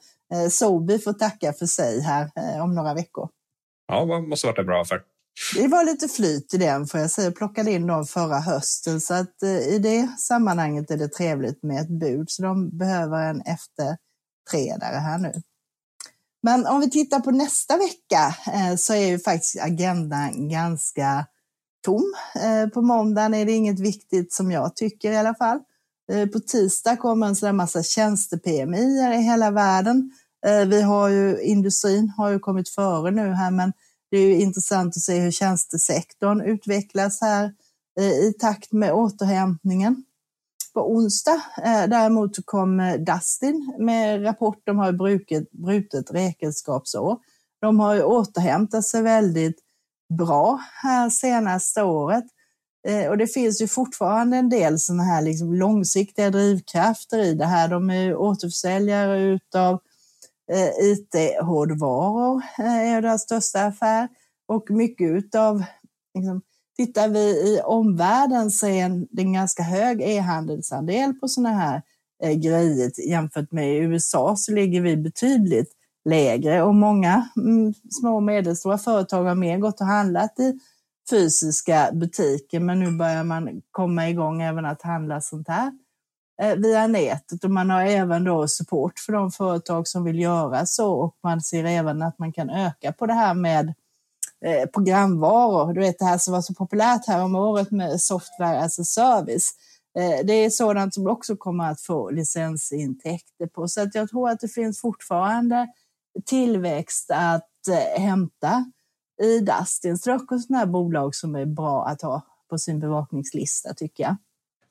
Sobi 0.49 0.99
får 0.99 1.13
tacka 1.13 1.53
för 1.53 1.65
sig 1.65 2.01
här 2.01 2.31
om 2.61 2.75
några 2.75 2.93
veckor. 2.93 3.29
Ja, 3.87 4.05
det 4.05 4.21
måste 4.21 4.47
varit 4.47 4.59
en 4.59 4.65
bra 4.65 4.81
affär. 4.81 5.01
Det 5.55 5.67
var 5.67 5.83
lite 5.83 6.07
flyt 6.07 6.53
i 6.53 6.57
den 6.57 6.87
får 6.87 6.99
jag 6.99 7.11
säga. 7.11 7.25
Jag 7.25 7.35
plockade 7.35 7.71
in 7.71 7.87
dem 7.87 8.05
förra 8.05 8.39
hösten 8.39 9.01
så 9.01 9.13
att 9.13 9.43
eh, 9.43 9.59
i 9.59 9.79
det 9.79 10.07
sammanhanget 10.19 10.91
är 10.91 10.97
det 10.97 11.07
trevligt 11.07 11.63
med 11.63 11.81
ett 11.81 11.99
bud. 11.99 12.29
Så 12.29 12.41
de 12.43 12.77
behöver 12.77 13.29
en 13.29 13.41
efterträdare 13.41 14.95
här 14.95 15.17
nu. 15.17 15.33
Men 16.43 16.67
om 16.67 16.79
vi 16.79 16.89
tittar 16.89 17.19
på 17.19 17.31
nästa 17.31 17.77
vecka 17.77 18.35
eh, 18.53 18.75
så 18.75 18.93
är 18.93 19.07
ju 19.07 19.19
faktiskt 19.19 19.59
agendan 19.61 20.49
ganska 20.49 21.25
tom. 21.85 22.13
Eh, 22.35 22.69
på 22.69 22.81
måndagen 22.81 23.33
är 23.33 23.45
det 23.45 23.51
inget 23.51 23.79
viktigt 23.79 24.33
som 24.33 24.51
jag 24.51 24.75
tycker 24.75 25.11
i 25.11 25.17
alla 25.17 25.35
fall. 25.35 25.59
Eh, 26.11 26.27
på 26.27 26.39
tisdag 26.39 26.97
kommer 26.97 27.27
en 27.27 27.35
sån 27.35 27.55
massa 27.55 27.83
tjänste-PMI 27.83 29.15
i 29.19 29.21
hela 29.21 29.51
världen. 29.51 30.11
Eh, 30.45 30.65
vi 30.65 30.81
har 30.81 31.09
ju, 31.09 31.41
industrin 31.41 32.13
har 32.17 32.29
ju 32.29 32.39
kommit 32.39 32.69
före 32.69 33.11
nu 33.11 33.33
här 33.33 33.51
men 33.51 33.73
det 34.11 34.17
är 34.17 34.39
intressant 34.39 34.97
att 34.97 35.01
se 35.01 35.19
hur 35.19 35.31
tjänstesektorn 35.31 36.41
utvecklas 36.41 37.21
här 37.21 37.53
eh, 37.99 38.11
i 38.11 38.33
takt 38.39 38.71
med 38.71 38.93
återhämtningen. 38.93 40.03
På 40.73 40.91
onsdag 40.91 41.41
eh, 41.57 41.87
däremot 41.87 42.35
så 42.35 42.43
kom 42.43 42.79
eh, 42.79 42.95
Dustin 42.95 43.75
med 43.79 44.25
rapport. 44.25 44.61
De 44.63 44.77
har 44.77 44.91
brutet, 44.91 45.51
brutet 45.51 46.11
räkenskapsår. 46.11 47.17
De 47.61 47.79
har 47.79 47.95
ju 47.95 48.03
återhämtat 48.03 48.85
sig 48.85 49.01
väldigt 49.01 49.59
bra 50.17 50.59
här 50.83 51.09
senaste 51.09 51.83
året. 51.83 52.23
Och 53.09 53.17
det 53.17 53.27
finns 53.27 53.61
ju 53.61 53.67
fortfarande 53.67 54.37
en 54.37 54.49
del 54.49 54.79
sådana 54.79 55.03
här 55.03 55.21
liksom 55.21 55.53
långsiktiga 55.53 56.29
drivkrafter 56.29 57.19
i 57.19 57.33
det 57.33 57.45
här. 57.45 57.67
De 57.67 57.89
är 57.89 58.15
återförsäljare 58.15 59.21
utav 59.21 59.79
Eh, 60.51 60.85
IT-hårdvaror 60.85 62.41
eh, 62.59 62.93
är 62.93 63.01
deras 63.01 63.21
största 63.21 63.65
affär. 63.65 64.07
Och 64.47 64.71
mycket 64.71 65.11
utav, 65.11 65.63
liksom, 66.13 66.41
tittar 66.77 67.07
vi 67.07 67.19
i 67.19 67.61
omvärlden 67.63 68.51
så 68.51 68.67
är 68.67 69.07
det 69.09 69.21
en 69.21 69.33
ganska 69.33 69.63
hög 69.63 70.01
e-handelsandel 70.01 71.13
på 71.13 71.27
sådana 71.27 71.55
här 71.55 71.81
eh, 72.23 72.33
grejer. 72.33 73.09
Jämfört 73.09 73.51
med 73.51 73.75
i 73.75 73.77
USA 73.77 74.35
så 74.35 74.51
ligger 74.51 74.81
vi 74.81 74.97
betydligt 74.97 75.71
lägre. 76.05 76.63
Och 76.63 76.75
många 76.75 77.29
mm, 77.37 77.73
små 77.89 78.15
och 78.15 78.23
medelstora 78.23 78.77
företag 78.77 79.23
har 79.23 79.35
mer 79.35 79.57
gått 79.57 79.81
och 79.81 79.87
handlat 79.87 80.39
i 80.39 80.59
fysiska 81.09 81.89
butiker. 81.93 82.59
Men 82.59 82.79
nu 82.79 82.91
börjar 82.91 83.23
man 83.23 83.61
komma 83.71 84.09
igång 84.09 84.41
även 84.41 84.65
att 84.65 84.81
handla 84.81 85.21
sånt 85.21 85.47
här. 85.47 85.67
Eh, 85.67 85.73
Eh, 86.41 86.55
via 86.55 86.87
nätet 86.87 87.43
och 87.43 87.51
man 87.51 87.69
har 87.69 87.81
även 87.81 88.23
då 88.23 88.47
support 88.47 88.99
för 88.99 89.13
de 89.13 89.31
företag 89.31 89.87
som 89.87 90.03
vill 90.03 90.19
göra 90.19 90.65
så 90.65 90.93
och 90.93 91.17
man 91.23 91.41
ser 91.41 91.63
även 91.63 92.01
att 92.01 92.19
man 92.19 92.33
kan 92.33 92.49
öka 92.49 92.93
på 92.93 93.05
det 93.05 93.13
här 93.13 93.33
med 93.33 93.73
eh, 94.45 94.69
programvaror. 94.69 95.73
Du 95.73 95.79
vet 95.79 95.99
det 95.99 96.05
här 96.05 96.17
som 96.17 96.33
var 96.33 96.41
så 96.41 96.53
populärt 96.53 97.07
här 97.07 97.23
om 97.23 97.35
året 97.35 97.71
med 97.71 98.01
software 98.01 98.59
as 98.59 98.79
a 98.79 98.83
service. 98.83 99.49
Eh, 99.97 100.25
det 100.25 100.33
är 100.33 100.49
sådant 100.49 100.93
som 100.93 101.07
också 101.07 101.35
kommer 101.35 101.71
att 101.71 101.81
få 101.81 102.09
licensintäkter 102.09 103.47
på 103.47 103.67
så 103.67 103.81
att 103.81 103.95
jag 103.95 104.09
tror 104.09 104.29
att 104.29 104.39
det 104.39 104.47
finns 104.47 104.81
fortfarande 104.81 105.67
tillväxt 106.25 107.11
att 107.11 107.67
eh, 107.67 108.01
hämta 108.01 108.71
i 109.21 109.39
Dustin. 109.39 109.97
Struck 109.97 110.31
och 110.31 110.41
sådana 110.41 110.59
här 110.59 110.65
bolag 110.65 111.15
som 111.15 111.35
är 111.35 111.45
bra 111.45 111.85
att 111.85 112.01
ha 112.01 112.21
på 112.49 112.57
sin 112.57 112.79
bevakningslista 112.79 113.73
tycker 113.73 114.03
jag. 114.03 114.15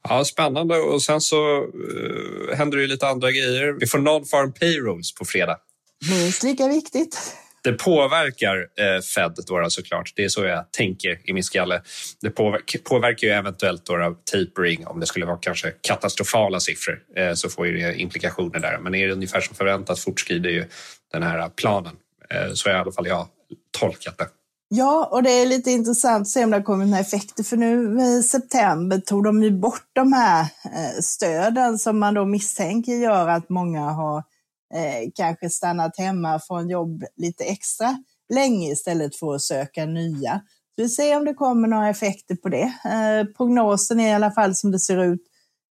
Ja, 0.09 0.25
spännande. 0.25 0.77
Och 0.77 1.03
sen 1.03 1.21
så 1.21 1.63
uh, 1.63 2.55
händer 2.57 2.79
det 2.79 2.87
lite 2.87 3.09
andra 3.09 3.31
grejer. 3.31 3.77
Vi 3.81 3.87
får 3.87 3.99
non-farm 3.99 4.53
payrolls 4.53 5.15
på 5.15 5.25
fredag. 5.25 5.59
Minst 6.11 6.43
lika 6.43 6.69
viktigt. 6.69 7.37
Det 7.63 7.73
påverkar 7.73 8.57
eh, 8.57 9.01
Fed 9.15 9.35
då, 9.47 9.71
såklart. 9.71 10.13
Det 10.17 10.25
är 10.25 10.29
så 10.29 10.45
jag 10.45 10.73
tänker 10.73 11.21
i 11.25 11.33
min 11.33 11.45
skalle. 11.45 11.83
Det 12.21 12.31
påverkar, 12.31 12.79
påverkar 12.79 13.27
ju 13.27 13.33
eventuellt 13.33 13.87
då, 13.87 14.17
tapering 14.33 14.87
om 14.87 15.01
det 15.01 15.07
skulle 15.07 15.27
vara 15.27 15.37
kanske 15.37 15.73
katastrofala 15.81 16.61
siffror 16.61 16.99
eh, 17.17 17.35
så 17.35 17.49
får 17.49 17.67
ju 17.67 17.79
det 17.79 17.95
implikationer 17.95 18.61
där. 18.61 18.79
Men 18.79 18.95
är 18.95 19.07
det 19.07 19.13
ungefär 19.13 19.41
som 19.41 19.55
förväntat 19.55 20.01
fortskrider 20.01 20.51
ju 20.51 20.65
den 21.13 21.23
här 21.23 21.49
planen. 21.49 21.97
Eh, 22.31 22.53
så 22.53 22.69
har 22.69 22.77
i 22.77 22.79
alla 22.79 22.93
fall 22.93 23.07
jag 23.07 23.29
tolkat 23.79 24.19
det. 24.19 24.29
Ja, 24.73 25.09
och 25.13 25.23
det 25.23 25.31
är 25.31 25.47
lite 25.47 25.71
intressant 25.71 26.23
att 26.23 26.29
se 26.29 26.45
om 26.45 26.51
det 26.51 26.57
har 26.57 26.63
kommit 26.63 26.89
några 26.89 27.01
effekter, 27.01 27.43
för 27.43 27.57
nu 27.57 28.03
i 28.03 28.23
september 28.23 28.99
tog 28.99 29.25
de 29.25 29.43
ju 29.43 29.51
bort 29.51 29.91
de 29.93 30.13
här 30.13 30.41
eh, 30.65 31.01
stöden 31.03 31.79
som 31.79 31.99
man 31.99 32.15
då 32.15 32.25
misstänker 32.25 32.93
gör 32.93 33.29
att 33.29 33.49
många 33.49 33.91
har 33.91 34.19
eh, 34.75 35.11
kanske 35.15 35.51
stannat 35.51 35.99
hemma 35.99 36.39
från 36.39 36.69
jobb 36.69 37.05
lite 37.17 37.45
extra 37.45 38.05
länge 38.35 38.73
istället 38.73 39.17
för 39.17 39.35
att 39.35 39.43
söka 39.43 39.87
nya. 39.87 40.41
Så 40.75 40.83
vi 40.83 40.89
ser 40.89 41.17
om 41.17 41.25
det 41.25 41.35
kommer 41.35 41.69
några 41.69 41.89
effekter 41.89 42.37
på 42.37 42.49
det. 42.49 42.73
Eh, 42.85 43.35
prognosen 43.37 44.01
är 44.01 44.09
i 44.09 44.15
alla 44.15 44.31
fall 44.31 44.55
som 44.55 44.71
det 44.71 44.81
ser 44.81 45.05
ut 45.05 45.23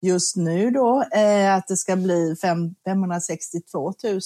just 0.01 0.35
nu 0.35 0.71
då, 0.71 1.03
eh, 1.15 1.55
att 1.55 1.67
det 1.67 1.77
ska 1.77 1.95
bli 1.95 2.35
5, 2.41 2.75
562 2.85 3.93
000 4.03 4.21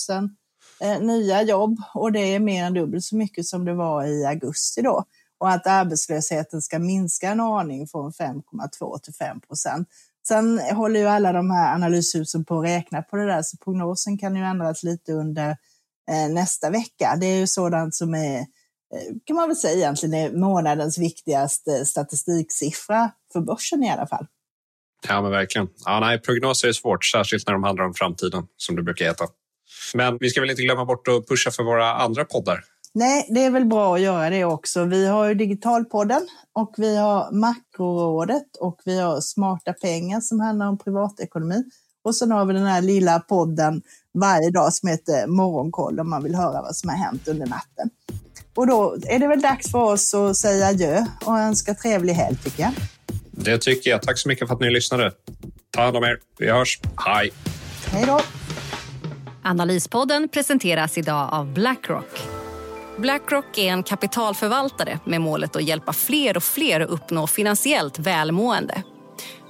eh, 0.80 1.00
nya 1.00 1.42
jobb 1.42 1.78
och 1.94 2.12
det 2.12 2.20
är 2.20 2.40
mer 2.40 2.64
än 2.64 2.74
dubbelt 2.74 3.04
så 3.04 3.16
mycket 3.16 3.46
som 3.46 3.66
det 3.66 3.74
var 3.74 4.06
i 4.06 4.26
augusti 4.26 4.82
då. 4.82 5.06
och 5.40 5.50
att 5.50 5.68
arbetslösheten 5.68 6.62
ska 6.62 6.80
minska 6.80 7.30
en 7.30 7.40
aning 7.40 7.88
från 7.88 8.12
5,2 8.12 9.00
till 9.00 9.14
5 9.14 9.42
procent. 9.42 9.88
Sen 10.28 10.60
håller 10.60 11.00
ju 11.00 11.06
alla 11.06 11.34
de 11.34 11.52
här 11.52 11.76
analyshusen 11.76 12.46
på 12.46 12.60
att 12.60 12.66
räkna 12.66 13.02
på 13.02 13.16
det 13.16 13.26
där, 13.26 13.42
så 13.42 13.58
prognosen 13.58 14.18
kan 14.18 14.36
ju 14.36 14.44
ändras 14.44 14.84
lite 14.84 15.14
under 15.14 15.50
eh, 16.12 16.30
nästa 16.30 16.70
vecka. 16.70 17.18
Det 17.20 17.26
är 17.26 17.40
ju 17.40 17.48
sådant 17.48 17.96
som 17.96 18.16
är, 18.16 18.40
eh, 18.40 18.46
kan 19.26 19.36
man 19.36 19.48
väl 19.48 19.58
säga 19.58 19.78
egentligen, 19.78 20.14
är 20.14 20.32
månadens 20.32 20.98
viktigaste 20.98 21.78
eh, 21.78 21.84
statistiksiffra 21.84 23.12
för 23.34 23.40
börsen 23.40 23.84
i 23.84 23.92
alla 23.92 24.08
fall. 24.08 24.26
Ja, 25.08 25.22
men 25.22 25.32
verkligen. 25.32 25.68
Ja, 25.86 26.00
nej, 26.00 26.20
prognoser 26.22 26.68
är 26.68 26.74
svårt, 26.74 27.06
särskilt 27.06 27.48
när 27.48 27.54
de 27.54 27.64
handlar 27.64 27.86
om 27.86 27.94
framtiden, 27.94 28.48
som 28.58 28.76
det 28.76 28.84
brukar 28.84 29.06
heta. 29.06 29.26
Men 29.96 30.18
vi 30.20 30.30
ska 30.30 30.42
väl 30.42 30.50
inte 30.50 30.62
glömma 30.62 30.86
bort 30.86 31.08
att 31.08 31.28
pusha 31.28 31.52
för 31.52 31.64
våra 31.64 31.94
andra 31.94 32.26
poddar. 32.26 32.64
Nej, 32.94 33.28
det 33.30 33.44
är 33.44 33.52
väl 33.52 33.66
bra 33.66 33.96
att 33.96 34.02
göra 34.02 34.30
det 34.30 34.46
också. 34.46 34.86
Vi 34.86 35.08
har 35.08 35.28
ju 35.28 35.34
Digitalpodden 35.34 36.28
och 36.54 36.74
vi 36.78 36.98
har 36.98 37.32
Makrorådet 37.32 38.56
och 38.60 38.82
vi 38.86 39.00
har 39.00 39.22
Smarta 39.22 39.74
pengar 39.74 40.22
som 40.22 40.40
handlar 40.40 40.68
om 40.68 40.78
privatekonomi. 40.78 41.64
Och 42.04 42.16
sen 42.16 42.32
har 42.32 42.46
vi 42.46 42.54
den 42.54 42.66
här 42.66 42.82
lilla 42.82 43.20
podden 43.20 43.82
varje 44.14 44.50
dag 44.52 44.74
som 44.74 44.90
heter 44.90 45.28
Morgonkoll 45.28 46.00
om 46.00 46.10
man 46.10 46.24
vill 46.24 46.36
höra 46.36 46.62
vad 46.62 46.76
som 46.76 46.90
har 46.90 46.98
hänt 46.98 47.28
under 47.28 47.46
natten. 47.48 47.90
Och 48.56 48.68
då 48.68 48.98
är 49.08 49.20
det 49.20 49.28
väl 49.28 49.42
dags 49.42 49.72
för 49.72 49.80
oss 49.80 50.14
att 50.14 50.38
säga 50.38 50.68
adjö 50.68 51.06
och 51.26 51.40
önska 51.40 51.74
trevlig 51.74 52.14
helg 52.14 52.38
tycker 52.44 52.64
jag. 52.64 52.72
Det 53.32 53.58
tycker 53.58 53.90
jag. 53.90 54.02
Tack 54.02 54.18
så 54.18 54.28
mycket 54.28 54.48
för 54.48 54.56
att 54.56 54.62
ni 54.62 54.70
lyssnade. 54.70 55.12
Ta 55.72 55.82
hand 55.82 55.98
om 55.98 56.04
er. 56.04 56.20
Vi 56.38 56.52
hörs. 56.52 56.80
Hej! 57.06 57.32
Hej 57.86 58.06
då! 58.08 58.20
Analyspodden 59.48 60.30
presenteras 60.30 60.98
idag 60.98 61.30
av 61.32 61.54
Blackrock. 61.54 62.22
Blackrock 62.98 63.58
är 63.58 63.72
en 63.72 63.84
kapitalförvaltare 63.84 65.00
med 65.06 65.22
målet 65.22 65.56
att 65.56 65.64
hjälpa 65.64 65.94
fler 65.94 66.38
och 66.38 66.44
fler 66.44 66.80
att 66.80 66.90
uppnå 66.90 67.28
finansiellt 67.28 68.00
välmående. 68.00 68.84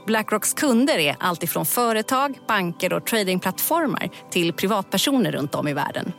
Blackrocks 0.05 0.53
kunder 0.53 0.97
är 0.97 1.15
alltifrån 1.19 1.65
företag, 1.65 2.39
banker 2.47 2.93
och 2.93 3.05
tradingplattformar 3.05 4.09
till 4.31 4.53
privatpersoner 4.53 5.31
runt 5.31 5.55
om 5.55 5.67
i 5.67 5.73
världen. 5.73 6.13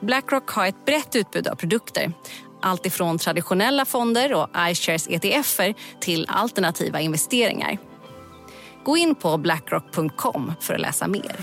Blackrock 0.00 0.50
har 0.50 0.66
ett 0.66 0.84
brett 0.84 1.16
utbud 1.16 1.48
av 1.48 1.54
produkter 1.54 2.12
alltifrån 2.62 3.18
traditionella 3.18 3.84
fonder 3.84 4.34
och 4.34 4.48
iShares 4.70 5.08
ETFer 5.10 5.74
till 6.00 6.26
alternativa 6.28 7.00
investeringar. 7.00 7.78
Gå 8.84 8.96
in 8.96 9.14
på 9.14 9.38
blackrock.com 9.38 10.52
för 10.60 10.74
att 10.74 10.80
läsa 10.80 11.08
mer. 11.08 11.36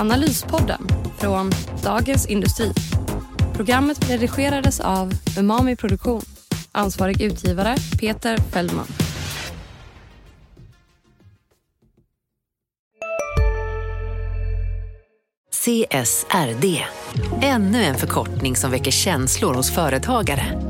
Analyspodden 0.00 0.88
från 1.18 1.50
Dagens 1.82 2.26
Industri. 2.26 2.72
Programmet 3.54 4.10
redigerades 4.10 4.80
av 4.80 5.12
Umami 5.38 5.76
Produktion. 5.76 6.22
Ansvarig 6.72 7.22
utgivare 7.22 7.76
Peter 8.00 8.36
Fellman. 8.36 8.86
CSRD. 15.52 16.84
Ännu 17.42 17.82
en 17.82 17.94
förkortning 17.94 18.56
som 18.56 18.70
väcker 18.70 18.90
känslor 18.90 19.54
hos 19.54 19.74
företagare. 19.74 20.69